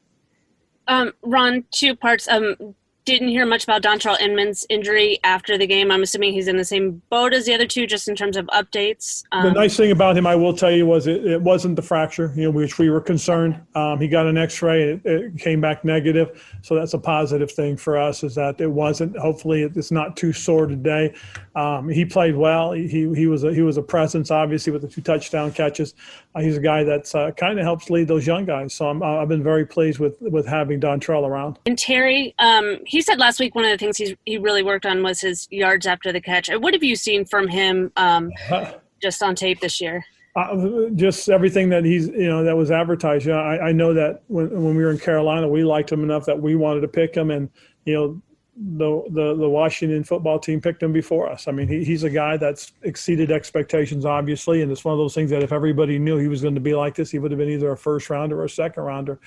Um, 0.87 1.13
Ron, 1.23 1.65
two 1.71 1.97
parts. 1.97 2.29
Um, 2.29 2.75
didn't 3.09 3.29
hear 3.29 3.47
much 3.47 3.65
about 3.65 3.83
Dontrelle 3.83 4.21
Inman's 4.21 4.67
injury 4.69 5.19
after 5.25 5.57
the 5.57 5.67
game. 5.67 5.91
I'm 5.91 6.03
assuming 6.03 6.35
he's 6.35 6.47
in 6.47 6.59
the 6.59 6.65
same 6.65 7.01
boat 7.09 7.33
as 7.33 7.47
the 7.47 7.55
other 7.55 7.67
two, 7.67 7.87
just 7.87 8.07
in 8.07 8.15
terms 8.15 8.37
of 8.37 8.45
updates. 8.49 9.25
Um, 9.33 9.45
the 9.45 9.53
nice 9.53 9.77
thing 9.79 9.91
about 9.91 10.17
him, 10.17 10.27
I 10.27 10.35
will 10.35 10.55
tell 10.55 10.71
you, 10.71 10.85
was 10.85 11.07
it, 11.07 11.25
it 11.25 11.41
wasn't 11.41 11.77
the 11.77 11.83
fracture, 11.83 12.33
you 12.37 12.45
know, 12.45 12.51
which 12.51 12.79
we 12.79 12.91
were 12.91 13.01
concerned. 13.01 13.59
Um, 13.75 13.99
he 13.99 14.09
got 14.09 14.27
an 14.27 14.37
X-ray, 14.37 14.83
it, 14.93 15.07
it, 15.07 15.39
came 15.39 15.59
back 15.61 15.87
negative, 15.87 16.59
so 16.61 16.75
that's 16.75 16.93
a 16.93 16.99
positive 16.99 17.51
thing 17.51 17.79
for 17.79 17.97
us. 17.97 18.23
Is 18.23 18.35
that 18.35 18.61
it 18.61 18.71
wasn't. 18.71 19.17
Hopefully, 19.17 19.63
it's 19.63 19.91
not 19.91 20.17
too 20.17 20.35
sore 20.35 20.67
today. 20.67 21.15
Um, 21.57 21.89
he 21.89 22.05
played 22.05 22.37
well. 22.37 22.73
He, 22.73 22.89
he 23.15 23.27
was 23.27 23.43
a, 23.45 23.55
he 23.55 23.63
was 23.63 23.79
a 23.79 23.83
presence, 23.83 24.31
obviously, 24.31 24.73
with 24.73 24.83
the 24.83 24.89
two 24.89 25.01
touchdown 25.01 25.51
catches. 25.53 25.95
Uh, 26.39 26.43
he's 26.43 26.57
a 26.57 26.61
guy 26.61 26.85
that's 26.85 27.15
uh, 27.15 27.31
kind 27.33 27.59
of 27.59 27.65
helps 27.65 27.91
lead 27.91 28.07
those 28.07 28.27
young 28.27 28.45
guys. 28.45 28.73
So 28.75 28.89
I'm, 28.89 29.03
I've 29.03 29.29
been 29.29 29.43
very 29.43 29.67
pleased 29.67 29.99
with 29.99 30.21
with 30.21 30.47
having 30.47 30.81
Dontrelle 30.81 31.27
around. 31.27 31.59
And 31.67 31.77
Terry, 31.77 32.35
um, 32.39 32.79
he 32.87 33.03
said 33.03 33.19
last 33.19 33.41
week 33.41 33.55
one 33.55 33.65
of 33.65 33.71
the 33.71 33.79
things 33.79 33.97
he's, 33.97 34.15
he 34.25 34.39
really 34.39 34.63
worked 34.63 34.87
on 34.87 35.03
was 35.03 35.21
his 35.21 35.49
yards 35.51 35.87
after 35.87 36.13
the 36.13 36.21
catch. 36.21 36.49
What 36.49 36.75
have 36.75 36.85
you 36.85 36.97
seen 36.97 37.25
from 37.25 37.49
him 37.49 37.91
um, 37.97 38.31
just 39.03 39.23
on 39.23 39.35
tape 39.35 39.61
this 39.61 39.81
year? 39.81 40.05
Uh, 40.37 40.89
just 40.95 41.29
everything 41.29 41.69
that 41.71 41.85
he's 41.85 42.07
you 42.09 42.29
know 42.29 42.45
that 42.45 42.57
was 42.57 42.71
advertised. 42.71 43.27
You 43.27 43.33
know, 43.33 43.41
I, 43.41 43.69
I 43.69 43.73
know 43.73 43.93
that 43.95 44.23
when 44.29 44.51
when 44.51 44.77
we 44.77 44.85
were 44.85 44.91
in 44.91 44.99
Carolina, 44.99 45.49
we 45.49 45.65
liked 45.65 45.91
him 45.91 46.05
enough 46.05 46.25
that 46.27 46.41
we 46.41 46.55
wanted 46.55 46.83
to 46.83 46.89
pick 46.89 47.17
him, 47.17 47.33
and 47.33 47.51
you 47.85 47.95
know 47.95 48.23
the, 48.61 49.05
the 49.11 49.35
the 49.37 49.49
Washington 49.49 50.03
football 50.03 50.39
team 50.39 50.61
picked 50.61 50.83
him 50.83 50.93
before 50.93 51.31
us. 51.31 51.47
I 51.47 51.53
mean, 51.53 51.69
he, 51.69 51.85
he's 51.85 52.03
a 52.03 52.11
guy 52.11 52.37
that's 52.37 52.73
exceeded 52.83 53.31
expectations, 53.31 54.05
obviously, 54.05 54.63
and 54.63 54.73
it's 54.73 54.85
one 54.85 54.93
of 54.93 54.99
those 54.99 55.15
things 55.15 55.31
that 55.31 55.43
if 55.43 55.53
everybody 55.53 55.99
knew 55.99 56.19
he 56.19 56.27
was 56.29 56.43
going 56.43 56.55
to 56.55 56.61
be 56.61 56.75
like 56.75 56.97
this, 56.97 57.11
he 57.11 57.19
would 57.19 57.31
have 57.31 57.39
been 57.39 57.49
either 57.49 57.71
a 57.71 57.77
first 57.77 58.11
rounder 58.11 58.41
or 58.41 58.45
a 58.45 58.51
second 58.51 58.83
rounder. 58.83 59.21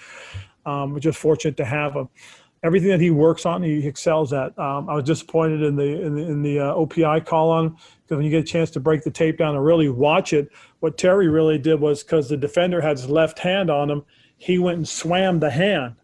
Um, 0.66 0.94
we're 0.94 1.00
just 1.00 1.18
fortunate 1.18 1.56
to 1.58 1.66
have 1.66 1.94
him. 1.94 2.10
Everything 2.64 2.90
that 2.90 3.00
he 3.00 3.10
works 3.10 3.46
on, 3.46 3.64
he 3.64 3.88
excels 3.88 4.34
at. 4.34 4.58
Um, 4.60 4.90
I 4.90 4.96
was 4.96 5.06
disappointed 5.06 5.64
in 5.64 5.76
the 5.78 6.02
in 6.02 6.16
the, 6.16 6.22
in 6.24 6.42
the 6.42 6.60
uh, 6.60 6.74
OPI 6.76 7.26
call 7.26 7.52
on 7.52 7.70
because 8.04 8.18
when 8.18 8.26
you 8.26 8.32
get 8.32 8.44
a 8.44 8.48
chance 8.48 8.70
to 8.72 8.80
break 8.80 9.04
the 9.04 9.12
tape 9.12 9.38
down 9.38 9.56
and 9.56 9.64
really 9.64 9.90
watch 9.90 10.34
it, 10.34 10.52
what 10.82 10.98
Terry 10.98 11.30
really 11.30 11.58
did 11.58 11.80
was 11.80 12.04
because 12.04 12.28
the 12.28 12.38
defender 12.38 12.82
had 12.82 12.98
his 12.98 13.10
left 13.10 13.40
hand 13.40 13.70
on 13.70 13.90
him, 13.90 14.04
he 14.38 14.60
went 14.60 14.78
and 14.78 14.88
swam 14.88 15.40
the 15.40 15.50
hand, 15.50 15.96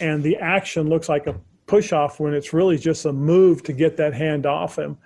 and 0.00 0.22
the 0.22 0.36
action 0.36 0.88
looks 0.88 1.08
like 1.08 1.26
a 1.26 1.34
push 1.72 1.90
off 1.90 2.20
when 2.20 2.34
it's 2.34 2.52
really 2.52 2.76
just 2.76 3.06
a 3.06 3.12
move 3.14 3.62
to 3.62 3.72
get 3.72 3.96
that 3.96 4.12
hand 4.12 4.44
off 4.44 4.76
him 4.78 4.98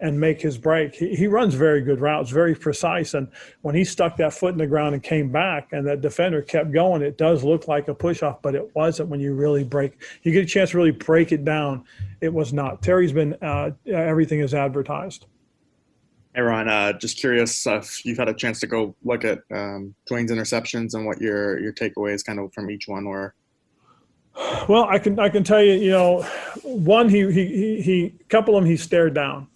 and 0.00 0.18
make 0.18 0.40
his 0.40 0.56
break. 0.56 0.94
He, 0.94 1.14
he 1.14 1.26
runs 1.26 1.52
very 1.52 1.82
good 1.82 2.00
routes, 2.00 2.30
very 2.30 2.54
precise. 2.54 3.12
And 3.12 3.28
when 3.60 3.74
he 3.74 3.84
stuck 3.84 4.16
that 4.16 4.32
foot 4.32 4.52
in 4.52 4.58
the 4.58 4.66
ground 4.66 4.94
and 4.94 5.02
came 5.02 5.30
back 5.30 5.74
and 5.74 5.86
that 5.86 6.00
defender 6.00 6.40
kept 6.40 6.72
going, 6.72 7.02
it 7.02 7.18
does 7.18 7.44
look 7.44 7.68
like 7.68 7.88
a 7.88 7.94
push 7.94 8.22
off, 8.22 8.40
but 8.40 8.54
it 8.54 8.74
wasn't 8.74 9.10
when 9.10 9.20
you 9.20 9.34
really 9.34 9.64
break. 9.64 10.00
You 10.22 10.32
get 10.32 10.44
a 10.44 10.46
chance 10.46 10.70
to 10.70 10.78
really 10.78 10.92
break 10.92 11.30
it 11.30 11.44
down. 11.44 11.84
It 12.22 12.32
was 12.32 12.54
not. 12.54 12.80
Terry's 12.80 13.12
been, 13.12 13.34
uh, 13.42 13.72
everything 13.86 14.40
is 14.40 14.54
advertised. 14.54 15.26
Hey, 16.34 16.40
uh, 16.40 16.94
just 16.94 17.18
curious 17.18 17.66
if 17.66 18.02
you've 18.06 18.16
had 18.16 18.30
a 18.30 18.34
chance 18.34 18.60
to 18.60 18.66
go 18.66 18.96
look 19.04 19.26
at 19.26 19.40
um, 19.52 19.94
Dwayne's 20.10 20.32
interceptions 20.32 20.94
and 20.94 21.04
what 21.04 21.20
your, 21.20 21.60
your 21.60 21.74
takeaways 21.74 22.24
kind 22.24 22.38
of 22.40 22.50
from 22.54 22.70
each 22.70 22.88
one 22.88 23.04
were. 23.04 23.34
Well, 24.68 24.84
I 24.84 24.98
can 24.98 25.18
I 25.18 25.28
can 25.28 25.44
tell 25.44 25.62
you, 25.62 25.74
you 25.74 25.90
know, 25.90 26.22
one 26.62 27.08
he 27.08 27.30
he 27.30 27.80
he, 27.82 28.14
a 28.20 28.24
couple 28.24 28.56
of 28.56 28.62
them 28.62 28.70
he 28.70 28.76
stared 28.76 29.14
down. 29.14 29.46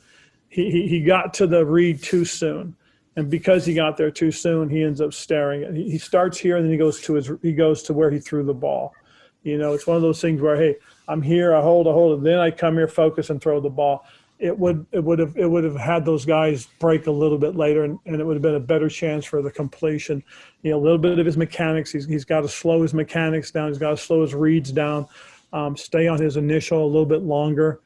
He, 0.48 0.70
he 0.70 0.88
he 0.88 1.02
got 1.02 1.34
to 1.34 1.46
the 1.46 1.64
read 1.64 2.02
too 2.02 2.24
soon, 2.24 2.76
and 3.16 3.28
because 3.28 3.66
he 3.66 3.74
got 3.74 3.96
there 3.96 4.10
too 4.10 4.30
soon, 4.30 4.68
he 4.68 4.82
ends 4.82 5.00
up 5.00 5.12
staring. 5.12 5.74
He, 5.74 5.90
he 5.90 5.98
starts 5.98 6.38
here 6.38 6.56
and 6.56 6.64
then 6.64 6.72
he 6.72 6.78
goes 6.78 7.00
to 7.02 7.14
his 7.14 7.30
he 7.42 7.52
goes 7.52 7.82
to 7.84 7.92
where 7.92 8.10
he 8.10 8.18
threw 8.18 8.44
the 8.44 8.54
ball. 8.54 8.94
You 9.42 9.58
know, 9.58 9.72
it's 9.72 9.86
one 9.86 9.96
of 9.96 10.02
those 10.02 10.20
things 10.20 10.40
where 10.40 10.56
hey, 10.56 10.76
I'm 11.06 11.22
here, 11.22 11.54
I 11.54 11.62
hold, 11.62 11.88
I 11.88 11.92
hold, 11.92 12.18
and 12.18 12.26
then 12.26 12.38
I 12.38 12.50
come 12.50 12.74
here, 12.74 12.88
focus, 12.88 13.30
and 13.30 13.40
throw 13.40 13.60
the 13.60 13.70
ball 13.70 14.04
it 14.38 14.56
would 14.56 14.86
it 14.92 15.02
would 15.02 15.18
have 15.18 15.36
it 15.36 15.46
would 15.46 15.64
have 15.64 15.76
had 15.76 16.04
those 16.04 16.24
guys 16.24 16.66
break 16.78 17.06
a 17.06 17.10
little 17.10 17.38
bit 17.38 17.56
later 17.56 17.84
and, 17.84 17.98
and 18.06 18.20
it 18.20 18.24
would 18.24 18.34
have 18.34 18.42
been 18.42 18.54
a 18.54 18.60
better 18.60 18.88
chance 18.88 19.24
for 19.24 19.42
the 19.42 19.50
completion. 19.50 20.22
You 20.62 20.72
know 20.72 20.78
a 20.78 20.82
little 20.82 20.98
bit 20.98 21.18
of 21.18 21.26
his 21.26 21.36
mechanics 21.36 21.90
he's, 21.92 22.06
he's 22.06 22.24
got 22.24 22.42
to 22.42 22.48
slow 22.48 22.82
his 22.82 22.94
mechanics 22.94 23.50
down 23.50 23.68
he's 23.68 23.78
got 23.78 23.90
to 23.90 23.96
slow 23.96 24.22
his 24.22 24.34
reads 24.34 24.70
down 24.70 25.06
um, 25.52 25.76
stay 25.76 26.06
on 26.08 26.20
his 26.20 26.36
initial 26.36 26.84
a 26.84 26.86
little 26.86 27.06
bit 27.06 27.22
longer. 27.22 27.80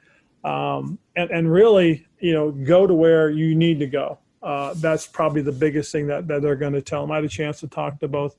Um, 0.44 0.98
and, 1.14 1.30
and 1.30 1.52
really 1.52 2.06
you 2.18 2.32
know 2.32 2.50
go 2.50 2.86
to 2.86 2.94
where 2.94 3.30
you 3.30 3.54
need 3.54 3.78
to 3.78 3.86
go. 3.86 4.18
Uh, 4.42 4.74
that's 4.74 5.06
probably 5.06 5.40
the 5.40 5.52
biggest 5.52 5.92
thing 5.92 6.08
that, 6.08 6.26
that 6.26 6.42
they're 6.42 6.56
going 6.56 6.72
to 6.72 6.82
tell 6.82 7.04
him. 7.04 7.12
I 7.12 7.16
had 7.16 7.24
a 7.24 7.28
chance 7.28 7.60
to 7.60 7.68
talk 7.68 8.00
to 8.00 8.08
both 8.08 8.36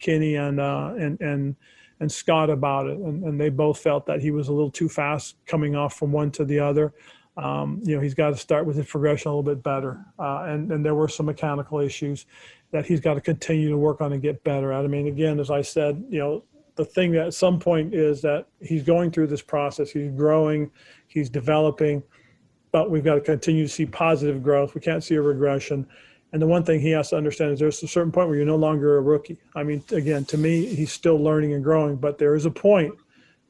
kenny 0.00 0.34
and 0.34 0.60
uh, 0.60 0.94
and 0.98 1.20
and 1.20 1.56
and 2.00 2.10
Scott 2.10 2.50
about 2.50 2.86
it, 2.88 2.98
and, 2.98 3.22
and 3.24 3.40
they 3.40 3.48
both 3.48 3.78
felt 3.78 4.04
that 4.06 4.20
he 4.20 4.30
was 4.30 4.48
a 4.48 4.52
little 4.52 4.70
too 4.70 4.88
fast 4.88 5.36
coming 5.46 5.76
off 5.76 5.94
from 5.96 6.12
one 6.12 6.30
to 6.32 6.44
the 6.44 6.58
other. 6.58 6.92
Um, 7.36 7.80
you 7.82 7.96
know, 7.96 8.00
he's 8.00 8.14
got 8.14 8.30
to 8.30 8.36
start 8.36 8.64
with 8.64 8.76
his 8.76 8.86
progression 8.86 9.28
a 9.28 9.36
little 9.36 9.42
bit 9.42 9.62
better. 9.62 10.04
Uh, 10.18 10.44
and, 10.44 10.70
and 10.70 10.84
there 10.84 10.94
were 10.94 11.08
some 11.08 11.26
mechanical 11.26 11.80
issues 11.80 12.26
that 12.70 12.86
he's 12.86 13.00
got 13.00 13.14
to 13.14 13.20
continue 13.20 13.68
to 13.70 13.76
work 13.76 14.00
on 14.00 14.12
and 14.12 14.22
get 14.22 14.42
better 14.44 14.72
at. 14.72 14.84
I 14.84 14.88
mean, 14.88 15.08
again, 15.08 15.40
as 15.40 15.50
I 15.50 15.62
said, 15.62 16.04
you 16.08 16.18
know, 16.18 16.44
the 16.76 16.84
thing 16.84 17.12
that 17.12 17.26
at 17.28 17.34
some 17.34 17.58
point 17.58 17.94
is 17.94 18.20
that 18.22 18.46
he's 18.60 18.82
going 18.82 19.10
through 19.10 19.28
this 19.28 19.42
process, 19.42 19.90
he's 19.90 20.10
growing, 20.10 20.70
he's 21.06 21.30
developing, 21.30 22.02
but 22.72 22.90
we've 22.90 23.04
got 23.04 23.14
to 23.14 23.20
continue 23.20 23.64
to 23.64 23.72
see 23.72 23.86
positive 23.86 24.42
growth. 24.42 24.74
We 24.74 24.80
can't 24.80 25.02
see 25.02 25.14
a 25.14 25.22
regression. 25.22 25.86
And 26.32 26.42
the 26.42 26.48
one 26.48 26.64
thing 26.64 26.80
he 26.80 26.90
has 26.90 27.10
to 27.10 27.16
understand 27.16 27.52
is 27.52 27.60
there's 27.60 27.80
a 27.84 27.86
certain 27.86 28.10
point 28.10 28.26
where 28.26 28.36
you're 28.36 28.44
no 28.44 28.56
longer 28.56 28.96
a 28.96 29.00
rookie. 29.00 29.38
I 29.54 29.62
mean, 29.62 29.84
again, 29.92 30.24
to 30.26 30.36
me, 30.36 30.66
he's 30.66 30.90
still 30.90 31.16
learning 31.16 31.52
and 31.52 31.62
growing, 31.62 31.94
but 31.94 32.18
there 32.18 32.34
is 32.34 32.44
a 32.44 32.50
point 32.50 32.92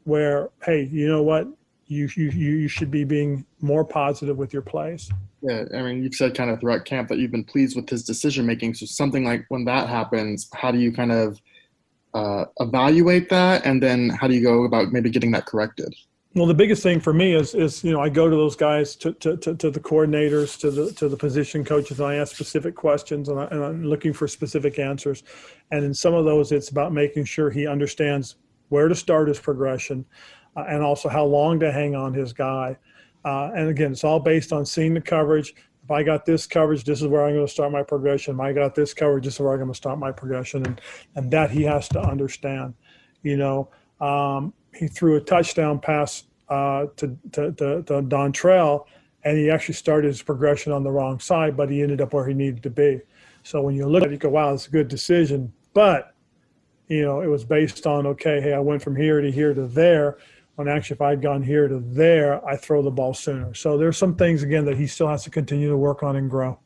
where, 0.05 0.51
hey, 0.63 0.85
you 0.93 1.09
know 1.09 1.23
what? 1.23 1.49
You, 1.95 2.09
you, 2.17 2.31
you 2.31 2.69
should 2.69 2.91
be 2.91 3.05
being 3.05 3.47
more 3.61 3.85
positive 3.85 4.37
with 4.37 4.53
your 4.53 4.63
plays. 4.63 5.11
Yeah, 5.41 5.65
I 5.75 5.83
mean, 5.83 6.03
you've 6.03 6.15
said 6.15 6.35
kind 6.35 6.51
of 6.51 6.61
throughout 6.61 6.85
camp 6.85 7.09
that 7.09 7.19
you've 7.19 7.31
been 7.31 7.45
pleased 7.45 7.77
with 7.77 7.89
his 7.89 8.03
decision 8.03 8.47
making. 8.47 8.75
So 8.75 8.87
something 8.87 9.25
like 9.25 9.45
when 9.49 9.65
that 9.67 9.89
happens, 9.89 10.49
how 10.55 10.71
do 10.71 10.79
you 10.79 10.93
kind 10.93 11.13
of 11.13 11.41
uh, 12.15 12.45
evaluate 12.61 13.29
that, 13.29 13.65
and 13.67 13.83
then 13.83 14.11
how 14.11 14.27
do 14.29 14.35
you 14.35 14.43
go 14.43 14.65
about 14.65 14.93
maybe 14.93 15.11
getting 15.11 15.33
that 15.33 15.47
corrected? 15.47 15.95
Well, 16.35 16.47
the 16.47 16.55
biggest 16.55 16.83
thing 16.83 16.99
for 16.99 17.13
me 17.13 17.35
is, 17.35 17.55
is 17.55 17.85
you 17.85 17.93
know, 17.93 18.01
I 18.01 18.09
go 18.09 18.29
to 18.29 18.35
those 18.35 18.57
guys, 18.57 18.97
to, 18.97 19.13
to, 19.13 19.37
to, 19.37 19.55
to 19.55 19.71
the 19.71 19.79
coordinators, 19.79 20.59
to 20.61 20.71
the 20.71 20.93
to 20.93 21.09
the 21.09 21.17
position 21.17 21.65
coaches, 21.65 22.01
and 22.01 22.09
I 22.09 22.17
ask 22.17 22.35
specific 22.35 22.75
questions, 22.75 23.29
and, 23.29 23.39
I, 23.39 23.45
and 23.53 23.63
I'm 23.63 23.85
looking 23.85 24.13
for 24.13 24.27
specific 24.27 24.81
answers. 24.81 25.23
And 25.71 25.85
in 25.85 25.95
some 25.95 26.15
of 26.15 26.25
those, 26.25 26.51
it's 26.51 26.71
about 26.71 26.93
making 26.93 27.27
sure 27.27 27.51
he 27.51 27.69
understands 27.69 28.37
where 28.69 28.89
to 28.89 28.95
start 28.95 29.29
his 29.29 29.39
progression, 29.39 30.05
uh, 30.57 30.65
and 30.69 30.83
also 30.83 31.09
how 31.09 31.25
long 31.25 31.61
to 31.61 31.73
hang 31.73 31.95
on 31.95 32.13
his 32.15 32.33
guy. 32.33 32.77
Uh, 33.25 33.51
and 33.55 33.69
again, 33.69 33.93
it's 33.93 34.05
all 34.05 34.21
based 34.21 34.53
on 34.53 34.67
seeing 34.67 34.95
the 34.95 35.01
coverage. 35.01 35.55
If 35.83 35.91
I 35.91 36.03
got 36.03 36.25
this 36.25 36.47
coverage, 36.47 36.85
this 36.85 37.03
is 37.03 37.09
where 37.09 37.25
I'm 37.25 37.35
going 37.35 37.47
to 37.47 37.53
start 37.53 37.73
my 37.73 37.83
progression. 37.83 38.35
If 38.35 38.41
I 38.41 38.53
got 38.53 38.75
this 38.75 38.95
coverage, 38.95 39.25
this 39.25 39.35
is 39.35 39.41
where 39.41 39.53
I'm 39.53 39.59
going 39.59 39.71
to 39.71 39.75
start 39.75 39.99
my 39.99 40.13
progression, 40.13 40.65
and 40.67 40.81
and 41.15 41.31
that 41.31 41.51
he 41.51 41.63
has 41.63 41.89
to 41.91 42.01
understand. 42.01 42.75
You 43.23 43.37
know. 43.37 43.69
Um, 44.01 44.53
he 44.75 44.89
threw 44.89 45.17
a 45.17 45.21
touchdown 45.21 45.79
pass 45.79 46.25
uh, 46.49 46.87
to, 46.97 47.17
to, 47.33 47.53
to, 47.53 47.83
to 47.83 48.03
Dontrelle, 48.03 48.87
and 49.25 49.39
he 49.39 49.49
actually 49.49 49.75
started 49.75 50.09
his 50.09 50.21
progression 50.21 50.73
on 50.73 50.83
the 50.83 50.91
wrong 50.91 51.21
side, 51.21 51.57
but 51.57 51.71
he 51.71 51.81
ended 51.81 52.01
up 52.01 52.13
where 52.13 52.27
he 52.27 52.35
needed 52.35 52.63
to 52.65 52.71
be. 52.71 53.01
So 53.45 53.63
when 53.63 53.77
you 53.77 53.87
look 53.87 54.03
at 54.03 54.09
it, 54.09 54.13
you 54.13 54.19
go, 54.19 54.31
wow, 54.31 54.53
it's 54.53 54.67
a 54.67 54.71
good 54.71 54.89
decision. 54.89 55.53
But, 55.75 56.15
you 56.89 57.03
know, 57.03 57.21
it 57.21 57.29
was 57.29 57.45
based 57.45 57.87
on, 57.87 58.07
okay, 58.07 58.41
hey, 58.41 58.53
I 58.53 58.59
went 58.59 58.83
from 58.83 58.97
here 58.97 59.21
to 59.21 59.31
here 59.31 59.55
to 59.55 59.67
there. 59.67 60.19
When 60.57 60.69
actually, 60.69 60.95
if 60.95 61.03
I'd 61.03 61.21
gone 61.21 61.43
here 61.43 61.67
to 61.67 61.81
there, 61.81 62.47
I 62.47 62.57
throw 62.57 62.81
the 62.81 62.91
ball 62.91 63.13
sooner. 63.13 63.55
So 63.55 63.77
there's 63.77 63.97
some 63.97 64.15
things, 64.15 64.43
again, 64.43 64.65
that 64.67 64.77
he 64.77 64.87
still 64.87 65.09
has 65.09 65.25
to 65.25 65.31
continue 65.31 65.69
to 65.69 65.77
work 65.77 66.03
on 66.03 66.17
and 66.17 66.31
grow. 66.31 66.59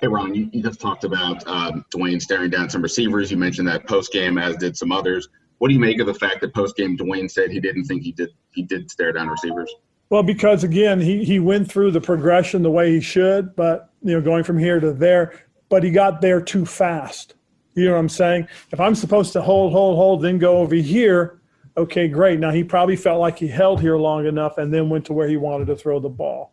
Hey, 0.00 0.06
Ron, 0.06 0.34
you, 0.34 0.48
you 0.52 0.62
just 0.62 0.80
talked 0.80 1.04
about 1.04 1.46
um, 1.46 1.84
Dwayne 1.94 2.22
staring 2.22 2.50
down 2.50 2.70
some 2.70 2.80
receivers. 2.80 3.30
You 3.30 3.36
mentioned 3.36 3.68
that 3.68 3.86
post 3.86 4.12
game, 4.12 4.38
as 4.38 4.56
did 4.56 4.76
some 4.76 4.92
others. 4.92 5.28
What 5.58 5.68
do 5.68 5.74
you 5.74 5.80
make 5.80 6.00
of 6.00 6.06
the 6.06 6.14
fact 6.14 6.40
that 6.40 6.54
post 6.54 6.76
game 6.76 6.96
Dwayne 6.96 7.30
said 7.30 7.50
he 7.50 7.60
didn't 7.60 7.84
think 7.84 8.02
he 8.02 8.12
did 8.12 8.30
he 8.52 8.62
did 8.62 8.90
stare 8.90 9.12
down 9.12 9.28
receivers? 9.28 9.74
Well, 10.08 10.22
because 10.22 10.62
again, 10.64 11.00
he 11.00 11.24
he 11.24 11.40
went 11.40 11.70
through 11.70 11.90
the 11.90 12.00
progression 12.00 12.62
the 12.62 12.70
way 12.70 12.92
he 12.92 13.00
should, 13.00 13.56
but 13.56 13.90
you 14.02 14.14
know, 14.14 14.20
going 14.20 14.44
from 14.44 14.56
here 14.56 14.78
to 14.78 14.92
there, 14.92 15.34
but 15.68 15.82
he 15.82 15.90
got 15.90 16.20
there 16.20 16.40
too 16.40 16.64
fast. 16.64 17.34
You 17.74 17.86
know 17.86 17.92
what 17.92 17.98
I'm 17.98 18.08
saying? 18.08 18.48
If 18.70 18.80
I'm 18.80 18.94
supposed 18.94 19.32
to 19.34 19.42
hold, 19.42 19.72
hold, 19.72 19.96
hold, 19.96 20.22
then 20.22 20.38
go 20.38 20.58
over 20.58 20.74
here, 20.74 21.37
okay, 21.78 22.08
great. 22.08 22.38
Now 22.38 22.50
he 22.50 22.62
probably 22.62 22.96
felt 22.96 23.20
like 23.20 23.38
he 23.38 23.48
held 23.48 23.80
here 23.80 23.96
long 23.96 24.26
enough 24.26 24.58
and 24.58 24.72
then 24.72 24.88
went 24.88 25.06
to 25.06 25.12
where 25.12 25.28
he 25.28 25.36
wanted 25.36 25.66
to 25.68 25.76
throw 25.76 26.00
the 26.00 26.08
ball. 26.08 26.52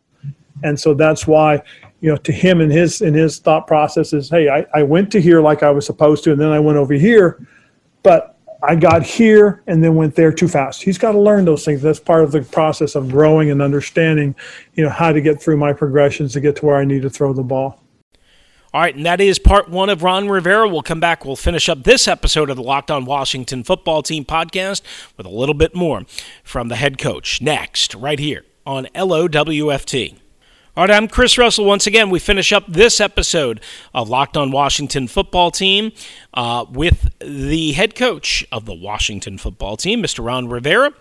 And 0.62 0.78
so 0.78 0.94
that's 0.94 1.26
why, 1.26 1.62
you 2.00 2.10
know, 2.10 2.16
to 2.16 2.32
him 2.32 2.60
and 2.60 2.72
his 2.72 3.02
in 3.02 3.12
his 3.12 3.38
thought 3.38 3.66
process 3.66 4.12
is, 4.12 4.30
hey, 4.30 4.48
I, 4.48 4.64
I 4.74 4.82
went 4.82 5.12
to 5.12 5.20
here 5.20 5.42
like 5.42 5.62
I 5.62 5.70
was 5.70 5.84
supposed 5.84 6.24
to, 6.24 6.32
and 6.32 6.40
then 6.40 6.50
I 6.50 6.58
went 6.58 6.78
over 6.78 6.94
here, 6.94 7.46
but 8.02 8.38
I 8.62 8.74
got 8.74 9.02
here 9.02 9.62
and 9.66 9.84
then 9.84 9.94
went 9.96 10.14
there 10.14 10.32
too 10.32 10.48
fast. 10.48 10.82
He's 10.82 10.96
got 10.96 11.12
to 11.12 11.20
learn 11.20 11.44
those 11.44 11.64
things. 11.64 11.82
That's 11.82 12.00
part 12.00 12.24
of 12.24 12.32
the 12.32 12.40
process 12.42 12.94
of 12.94 13.10
growing 13.10 13.50
and 13.50 13.60
understanding, 13.60 14.34
you 14.74 14.84
know, 14.84 14.90
how 14.90 15.12
to 15.12 15.20
get 15.20 15.42
through 15.42 15.58
my 15.58 15.74
progressions 15.74 16.32
to 16.32 16.40
get 16.40 16.56
to 16.56 16.66
where 16.66 16.76
I 16.76 16.84
need 16.84 17.02
to 17.02 17.10
throw 17.10 17.34
the 17.34 17.42
ball. 17.42 17.82
All 18.74 18.80
right, 18.80 18.94
and 18.94 19.06
that 19.06 19.20
is 19.20 19.38
part 19.38 19.68
one 19.68 19.88
of 19.88 20.02
Ron 20.02 20.28
Rivera. 20.28 20.68
We'll 20.68 20.82
come 20.82 21.00
back. 21.00 21.24
We'll 21.24 21.36
finish 21.36 21.68
up 21.68 21.84
this 21.84 22.08
episode 22.08 22.50
of 22.50 22.56
the 22.56 22.62
Locked 22.62 22.90
On 22.90 23.04
Washington 23.04 23.62
Football 23.64 24.02
Team 24.02 24.24
podcast 24.24 24.82
with 25.16 25.24
a 25.24 25.30
little 25.30 25.54
bit 25.54 25.74
more 25.74 26.02
from 26.42 26.68
the 26.68 26.76
head 26.76 26.98
coach 26.98 27.40
next, 27.40 27.94
right 27.94 28.18
here 28.18 28.44
on 28.66 28.86
LOWFT. 28.94 30.18
All 30.76 30.84
right, 30.84 30.90
I'm 30.90 31.08
Chris 31.08 31.38
Russell. 31.38 31.64
Once 31.64 31.86
again, 31.86 32.10
we 32.10 32.18
finish 32.18 32.52
up 32.52 32.64
this 32.68 33.00
episode 33.00 33.62
of 33.94 34.10
Locked 34.10 34.36
On 34.36 34.50
Washington 34.50 35.08
Football 35.08 35.50
Team 35.50 35.92
uh, 36.34 36.66
with 36.70 37.08
the 37.18 37.72
head 37.72 37.94
coach 37.94 38.44
of 38.52 38.66
the 38.66 38.74
Washington 38.74 39.38
Football 39.38 39.78
Team, 39.78 40.02
Mr. 40.02 40.22
Ron 40.22 40.48
Rivera, 40.48 40.92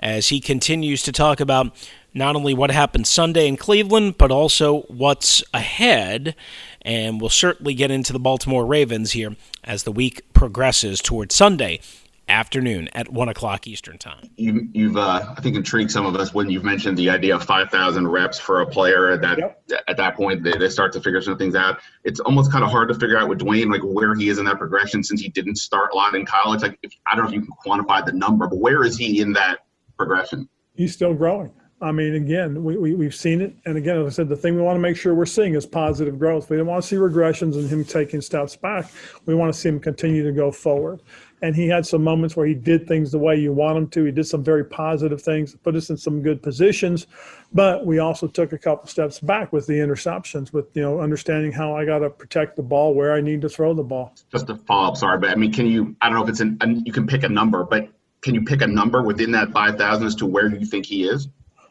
as 0.00 0.28
he 0.28 0.40
continues 0.40 1.02
to 1.02 1.12
talk 1.12 1.40
about 1.40 1.76
not 2.14 2.36
only 2.36 2.54
what 2.54 2.70
happened 2.70 3.06
Sunday 3.06 3.46
in 3.46 3.58
Cleveland, 3.58 4.16
but 4.16 4.30
also 4.30 4.82
what's 4.82 5.44
ahead. 5.52 6.34
And 6.82 7.20
we'll 7.20 7.30
certainly 7.30 7.74
get 7.74 7.90
into 7.90 8.12
the 8.12 8.18
Baltimore 8.18 8.64
Ravens 8.64 9.12
here 9.12 9.36
as 9.64 9.82
the 9.82 9.92
week 9.92 10.32
progresses 10.32 11.00
towards 11.00 11.34
Sunday 11.34 11.80
afternoon 12.28 12.88
at 12.92 13.10
one 13.10 13.28
o'clock 13.28 13.66
Eastern 13.66 13.98
time. 13.98 14.30
You, 14.36 14.88
have 14.88 14.96
uh, 14.96 15.34
I 15.36 15.40
think, 15.40 15.56
intrigued 15.56 15.90
some 15.90 16.06
of 16.06 16.14
us 16.16 16.34
when 16.34 16.50
you've 16.50 16.64
mentioned 16.64 16.98
the 16.98 17.10
idea 17.10 17.34
of 17.34 17.42
five 17.44 17.70
thousand 17.70 18.08
reps 18.08 18.38
for 18.38 18.60
a 18.60 18.66
player. 18.66 19.16
That 19.16 19.38
yep. 19.38 19.62
at 19.88 19.96
that 19.96 20.14
point 20.14 20.42
they, 20.42 20.52
they 20.52 20.68
start 20.68 20.92
to 20.92 21.00
figure 21.00 21.20
some 21.20 21.38
things 21.38 21.54
out. 21.54 21.80
It's 22.04 22.20
almost 22.20 22.52
kind 22.52 22.64
of 22.64 22.70
hard 22.70 22.88
to 22.88 22.94
figure 22.94 23.16
out 23.16 23.28
with 23.28 23.40
Dwayne, 23.40 23.70
like 23.70 23.82
where 23.82 24.14
he 24.14 24.28
is 24.28 24.38
in 24.38 24.44
that 24.44 24.58
progression 24.58 25.02
since 25.02 25.20
he 25.20 25.28
didn't 25.28 25.56
start 25.56 25.90
a 25.92 25.96
lot 25.96 26.14
in 26.14 26.26
college. 26.26 26.62
Like 26.62 26.78
if, 26.82 26.92
I 27.10 27.16
don't 27.16 27.24
know 27.24 27.30
if 27.30 27.34
you 27.34 27.42
can 27.42 27.54
quantify 27.64 28.04
the 28.04 28.12
number, 28.12 28.46
but 28.46 28.58
where 28.58 28.84
is 28.84 28.96
he 28.96 29.20
in 29.20 29.32
that 29.32 29.60
progression? 29.96 30.48
He's 30.74 30.92
still 30.92 31.14
growing. 31.14 31.52
I 31.80 31.92
mean, 31.92 32.14
again, 32.14 32.64
we, 32.64 32.76
we, 32.76 32.94
we've 32.94 33.14
seen 33.14 33.40
it. 33.40 33.54
And 33.64 33.76
again, 33.76 33.98
as 33.98 34.06
I 34.06 34.10
said, 34.10 34.28
the 34.28 34.36
thing 34.36 34.56
we 34.56 34.62
want 34.62 34.76
to 34.76 34.80
make 34.80 34.96
sure 34.96 35.14
we're 35.14 35.26
seeing 35.26 35.54
is 35.54 35.64
positive 35.64 36.18
growth. 36.18 36.50
We 36.50 36.56
don't 36.56 36.66
want 36.66 36.82
to 36.82 36.88
see 36.88 36.96
regressions 36.96 37.54
and 37.54 37.68
him 37.68 37.84
taking 37.84 38.20
steps 38.20 38.56
back. 38.56 38.90
We 39.26 39.34
want 39.34 39.52
to 39.52 39.58
see 39.58 39.68
him 39.68 39.78
continue 39.78 40.24
to 40.24 40.32
go 40.32 40.50
forward 40.50 41.00
and 41.42 41.54
he 41.54 41.68
had 41.68 41.86
some 41.86 42.02
moments 42.02 42.36
where 42.36 42.46
he 42.46 42.54
did 42.54 42.86
things 42.86 43.12
the 43.12 43.18
way 43.18 43.36
you 43.36 43.52
want 43.52 43.78
him 43.78 43.88
to. 43.88 44.04
He 44.04 44.12
did 44.12 44.26
some 44.26 44.42
very 44.42 44.64
positive 44.64 45.22
things, 45.22 45.54
put 45.62 45.76
us 45.76 45.90
in 45.90 45.96
some 45.96 46.22
good 46.22 46.42
positions, 46.42 47.06
but 47.52 47.86
we 47.86 47.98
also 47.98 48.26
took 48.26 48.52
a 48.52 48.58
couple 48.58 48.88
steps 48.88 49.20
back 49.20 49.52
with 49.52 49.66
the 49.66 49.74
interceptions, 49.74 50.52
with 50.52 50.74
you 50.74 50.82
know 50.82 51.00
understanding 51.00 51.52
how 51.52 51.74
I 51.74 51.84
got 51.84 52.00
to 52.00 52.10
protect 52.10 52.56
the 52.56 52.62
ball 52.62 52.94
where 52.94 53.14
I 53.14 53.20
need 53.20 53.40
to 53.42 53.48
throw 53.48 53.74
the 53.74 53.82
ball. 53.82 54.14
Just 54.32 54.50
a 54.50 54.56
follow 54.56 54.88
up, 54.88 54.96
sorry, 54.96 55.18
but 55.18 55.30
I 55.30 55.34
mean, 55.34 55.52
can 55.52 55.66
you? 55.66 55.96
I 56.00 56.08
don't 56.08 56.18
know 56.18 56.24
if 56.24 56.30
it's 56.30 56.40
an, 56.40 56.82
you 56.84 56.92
can 56.92 57.06
pick 57.06 57.22
a 57.22 57.28
number, 57.28 57.64
but 57.64 57.88
can 58.20 58.34
you 58.34 58.42
pick 58.42 58.62
a 58.62 58.66
number 58.66 59.02
within 59.02 59.30
that 59.32 59.52
five 59.52 59.78
thousand 59.78 60.06
as 60.06 60.14
to 60.16 60.26
where 60.26 60.48
you 60.48 60.66
think 60.66 60.86
he 60.86 61.04
is? 61.08 61.28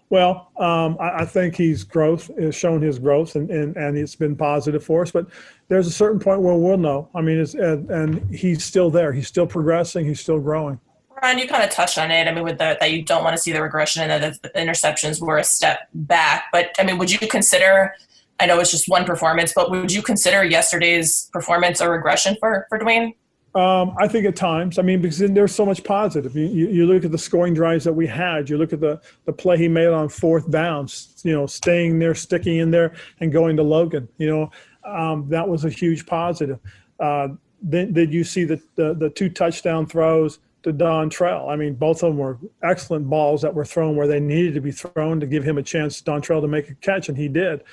Well, 0.10 0.52
um, 0.58 0.96
I, 1.02 1.22
I, 1.22 1.26
think 1.26 1.56
he's 1.56 1.84
growth 1.84 2.32
has 2.39 2.56
shown 2.56 2.82
his 2.82 2.98
growth, 2.98 3.36
and, 3.36 3.50
and, 3.50 3.76
and 3.76 3.98
it's 3.98 4.15
been 4.15 4.38
positive 4.38 4.82
for 4.82 5.02
us. 5.02 5.12
But 5.12 5.28
there's 5.67 5.86
a 5.86 5.91
certain 5.91 6.20
point 6.20 6.41
where 6.41 6.56
we'll 6.56 6.78
know. 6.78 7.10
I 7.13 7.20
mean, 7.22 7.39
and, 7.39 7.91
and 7.91 8.36
he's 8.36 8.63
still 8.63 8.89
there. 8.89 9.12
He's 9.12 9.28
still 9.28 9.48
progressing. 9.48 10.06
He's 10.06 10.22
still 10.22 10.39
growing. 10.39 10.80
Ryan, 11.22 11.39
you 11.39 11.48
kind 11.48 11.63
of 11.63 11.72
touched 11.72 11.98
on 11.98 12.12
it. 12.12 12.28
I 12.28 12.32
mean, 12.32 12.43
with 12.43 12.58
the, 12.58 12.78
that 12.80 12.91
you 12.91 13.02
don't 13.04 13.24
want 13.24 13.36
to 13.36 13.41
see 13.41 13.52
the 13.52 13.62
regression 13.62 14.10
and 14.10 14.24
that 14.24 14.41
the 14.41 14.50
interceptions 14.50 15.20
were 15.20 15.38
a 15.38 15.43
step 15.43 15.89
back. 15.93 16.46
But 16.54 16.76
I 16.80 16.84
mean, 16.84 16.98
would 17.00 17.12
you 17.12 17.20
consider? 17.28 17.93
I 18.39 18.46
know 18.46 18.60
it's 18.60 18.72
just 18.72 18.88
one 18.88 19.04
performance, 19.04 19.52
but 19.54 19.72
would 19.72 19.91
you 19.91 20.04
consider 20.04 20.43
yesterday's 20.43 21.30
performance 21.34 21.82
a 21.82 21.89
regression 21.89 22.38
for 22.39 22.65
for 22.70 22.80
Dwayne? 22.80 23.13
Um, 23.55 23.95
I 23.97 24.07
think 24.07 24.25
at 24.25 24.36
times, 24.36 24.77
I 24.77 24.83
mean, 24.83 25.01
because 25.01 25.17
there's 25.17 25.55
so 25.55 25.65
much 25.65 25.83
positive. 25.83 26.36
You, 26.36 26.45
you, 26.45 26.67
you, 26.67 26.86
look 26.86 27.03
at 27.03 27.12
the 27.12 27.17
scoring 27.17 27.53
drives 27.53 27.83
that 27.86 27.93
we 27.93 28.05
had. 28.05 28.49
You 28.49 28.57
look 28.57 28.71
at 28.71 28.81
the, 28.81 29.01
the 29.25 29.33
play 29.33 29.57
he 29.57 29.67
made 29.67 29.88
on 29.88 30.10
fourth 30.10 30.51
downs, 30.51 31.19
you 31.23 31.33
know, 31.33 31.47
staying 31.47 31.97
there, 31.97 32.13
sticking 32.13 32.57
in 32.57 32.69
there, 32.69 32.93
and 33.19 33.31
going 33.31 33.55
to 33.57 33.63
Logan. 33.63 34.07
You 34.17 34.29
know, 34.29 34.51
um, 34.83 35.27
that 35.29 35.47
was 35.47 35.65
a 35.65 35.69
huge 35.69 36.05
positive. 36.05 36.60
Uh, 36.99 37.29
then 37.62 37.93
did 37.93 38.13
you 38.13 38.23
see 38.23 38.43
the, 38.43 38.62
the, 38.75 38.93
the 38.93 39.10
two 39.10 39.29
touchdown 39.29 39.88
throws 39.88 40.39
to 40.63 40.71
Dontrelle? 40.71 41.49
I 41.49 41.55
mean, 41.55 41.73
both 41.73 42.03
of 42.03 42.10
them 42.10 42.17
were 42.17 42.38
excellent 42.62 43.10
balls 43.10 43.41
that 43.41 43.53
were 43.53 43.65
thrown 43.65 43.95
where 43.95 44.07
they 44.07 44.19
needed 44.19 44.53
to 44.55 44.62
be 44.62 44.71
thrown 44.71 45.19
to 45.19 45.25
give 45.25 45.43
him 45.43 45.57
a 45.57 45.63
chance, 45.63 46.01
Dontrelle, 46.01 46.41
to 46.41 46.47
make 46.47 46.69
a 46.69 46.75
catch, 46.75 47.10
and 47.10 47.17
he 47.17 47.27
did. 47.27 47.63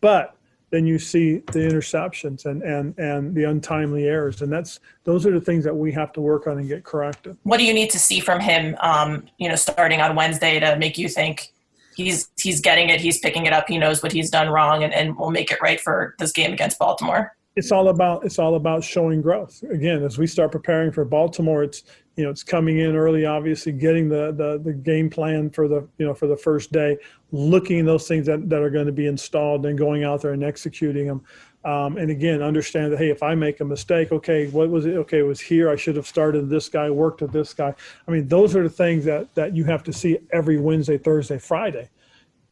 But 0.00 0.34
then 0.70 0.86
you 0.86 0.98
see 0.98 1.38
the 1.52 1.58
interceptions 1.58 2.46
and, 2.46 2.62
and, 2.62 2.96
and 2.98 3.34
the 3.34 3.44
untimely 3.44 4.04
errors. 4.04 4.40
And 4.42 4.52
that's 4.52 4.80
those 5.04 5.26
are 5.26 5.32
the 5.32 5.40
things 5.40 5.64
that 5.64 5.74
we 5.74 5.92
have 5.92 6.12
to 6.12 6.20
work 6.20 6.46
on 6.46 6.58
and 6.58 6.68
get 6.68 6.84
corrected. 6.84 7.36
What 7.42 7.58
do 7.58 7.64
you 7.64 7.74
need 7.74 7.90
to 7.90 7.98
see 7.98 8.20
from 8.20 8.40
him, 8.40 8.76
um, 8.80 9.26
you 9.38 9.48
know, 9.48 9.56
starting 9.56 10.00
on 10.00 10.14
Wednesday 10.16 10.60
to 10.60 10.76
make 10.76 10.96
you 10.96 11.08
think 11.08 11.48
he's 11.96 12.30
he's 12.40 12.60
getting 12.60 12.88
it, 12.88 13.00
he's 13.00 13.18
picking 13.18 13.46
it 13.46 13.52
up, 13.52 13.66
he 13.68 13.78
knows 13.78 14.02
what 14.02 14.12
he's 14.12 14.30
done 14.30 14.48
wrong, 14.48 14.84
and, 14.84 14.94
and 14.94 15.16
will 15.16 15.30
make 15.30 15.50
it 15.50 15.58
right 15.60 15.80
for 15.80 16.14
this 16.18 16.32
game 16.32 16.52
against 16.52 16.78
Baltimore? 16.78 17.34
It's 17.56 17.72
all 17.72 17.88
about 17.88 18.24
it's 18.24 18.38
all 18.38 18.54
about 18.54 18.84
showing 18.84 19.20
growth. 19.20 19.62
Again, 19.70 20.04
as 20.04 20.18
we 20.18 20.26
start 20.26 20.52
preparing 20.52 20.92
for 20.92 21.04
Baltimore, 21.04 21.64
it's 21.64 21.82
you 22.20 22.26
know, 22.26 22.30
it's 22.30 22.42
coming 22.42 22.80
in 22.80 22.96
early, 22.96 23.24
obviously, 23.24 23.72
getting 23.72 24.06
the, 24.06 24.30
the, 24.32 24.60
the 24.62 24.74
game 24.74 25.08
plan 25.08 25.48
for 25.48 25.68
the, 25.68 25.88
you 25.96 26.04
know, 26.04 26.12
for 26.12 26.26
the 26.26 26.36
first 26.36 26.70
day, 26.70 26.98
looking 27.32 27.80
at 27.80 27.86
those 27.86 28.06
things 28.06 28.26
that, 28.26 28.50
that 28.50 28.60
are 28.60 28.68
going 28.68 28.84
to 28.84 28.92
be 28.92 29.06
installed 29.06 29.64
and 29.64 29.78
going 29.78 30.04
out 30.04 30.20
there 30.20 30.32
and 30.32 30.44
executing 30.44 31.06
them. 31.06 31.22
Um, 31.64 31.96
and 31.96 32.10
again, 32.10 32.42
understand 32.42 32.92
that, 32.92 32.98
hey, 32.98 33.08
if 33.08 33.22
I 33.22 33.34
make 33.34 33.60
a 33.60 33.64
mistake, 33.64 34.12
okay, 34.12 34.48
what 34.48 34.68
was 34.68 34.84
it? 34.84 34.96
Okay, 34.96 35.20
it 35.20 35.22
was 35.22 35.40
here. 35.40 35.70
I 35.70 35.76
should 35.76 35.96
have 35.96 36.06
started 36.06 36.50
this 36.50 36.68
guy, 36.68 36.90
worked 36.90 37.22
with 37.22 37.32
this 37.32 37.54
guy. 37.54 37.74
I 38.06 38.10
mean, 38.10 38.28
those 38.28 38.54
are 38.54 38.64
the 38.64 38.68
things 38.68 39.06
that, 39.06 39.34
that 39.34 39.56
you 39.56 39.64
have 39.64 39.82
to 39.84 39.92
see 39.92 40.18
every 40.30 40.60
Wednesday, 40.60 40.98
Thursday, 40.98 41.38
Friday. 41.38 41.88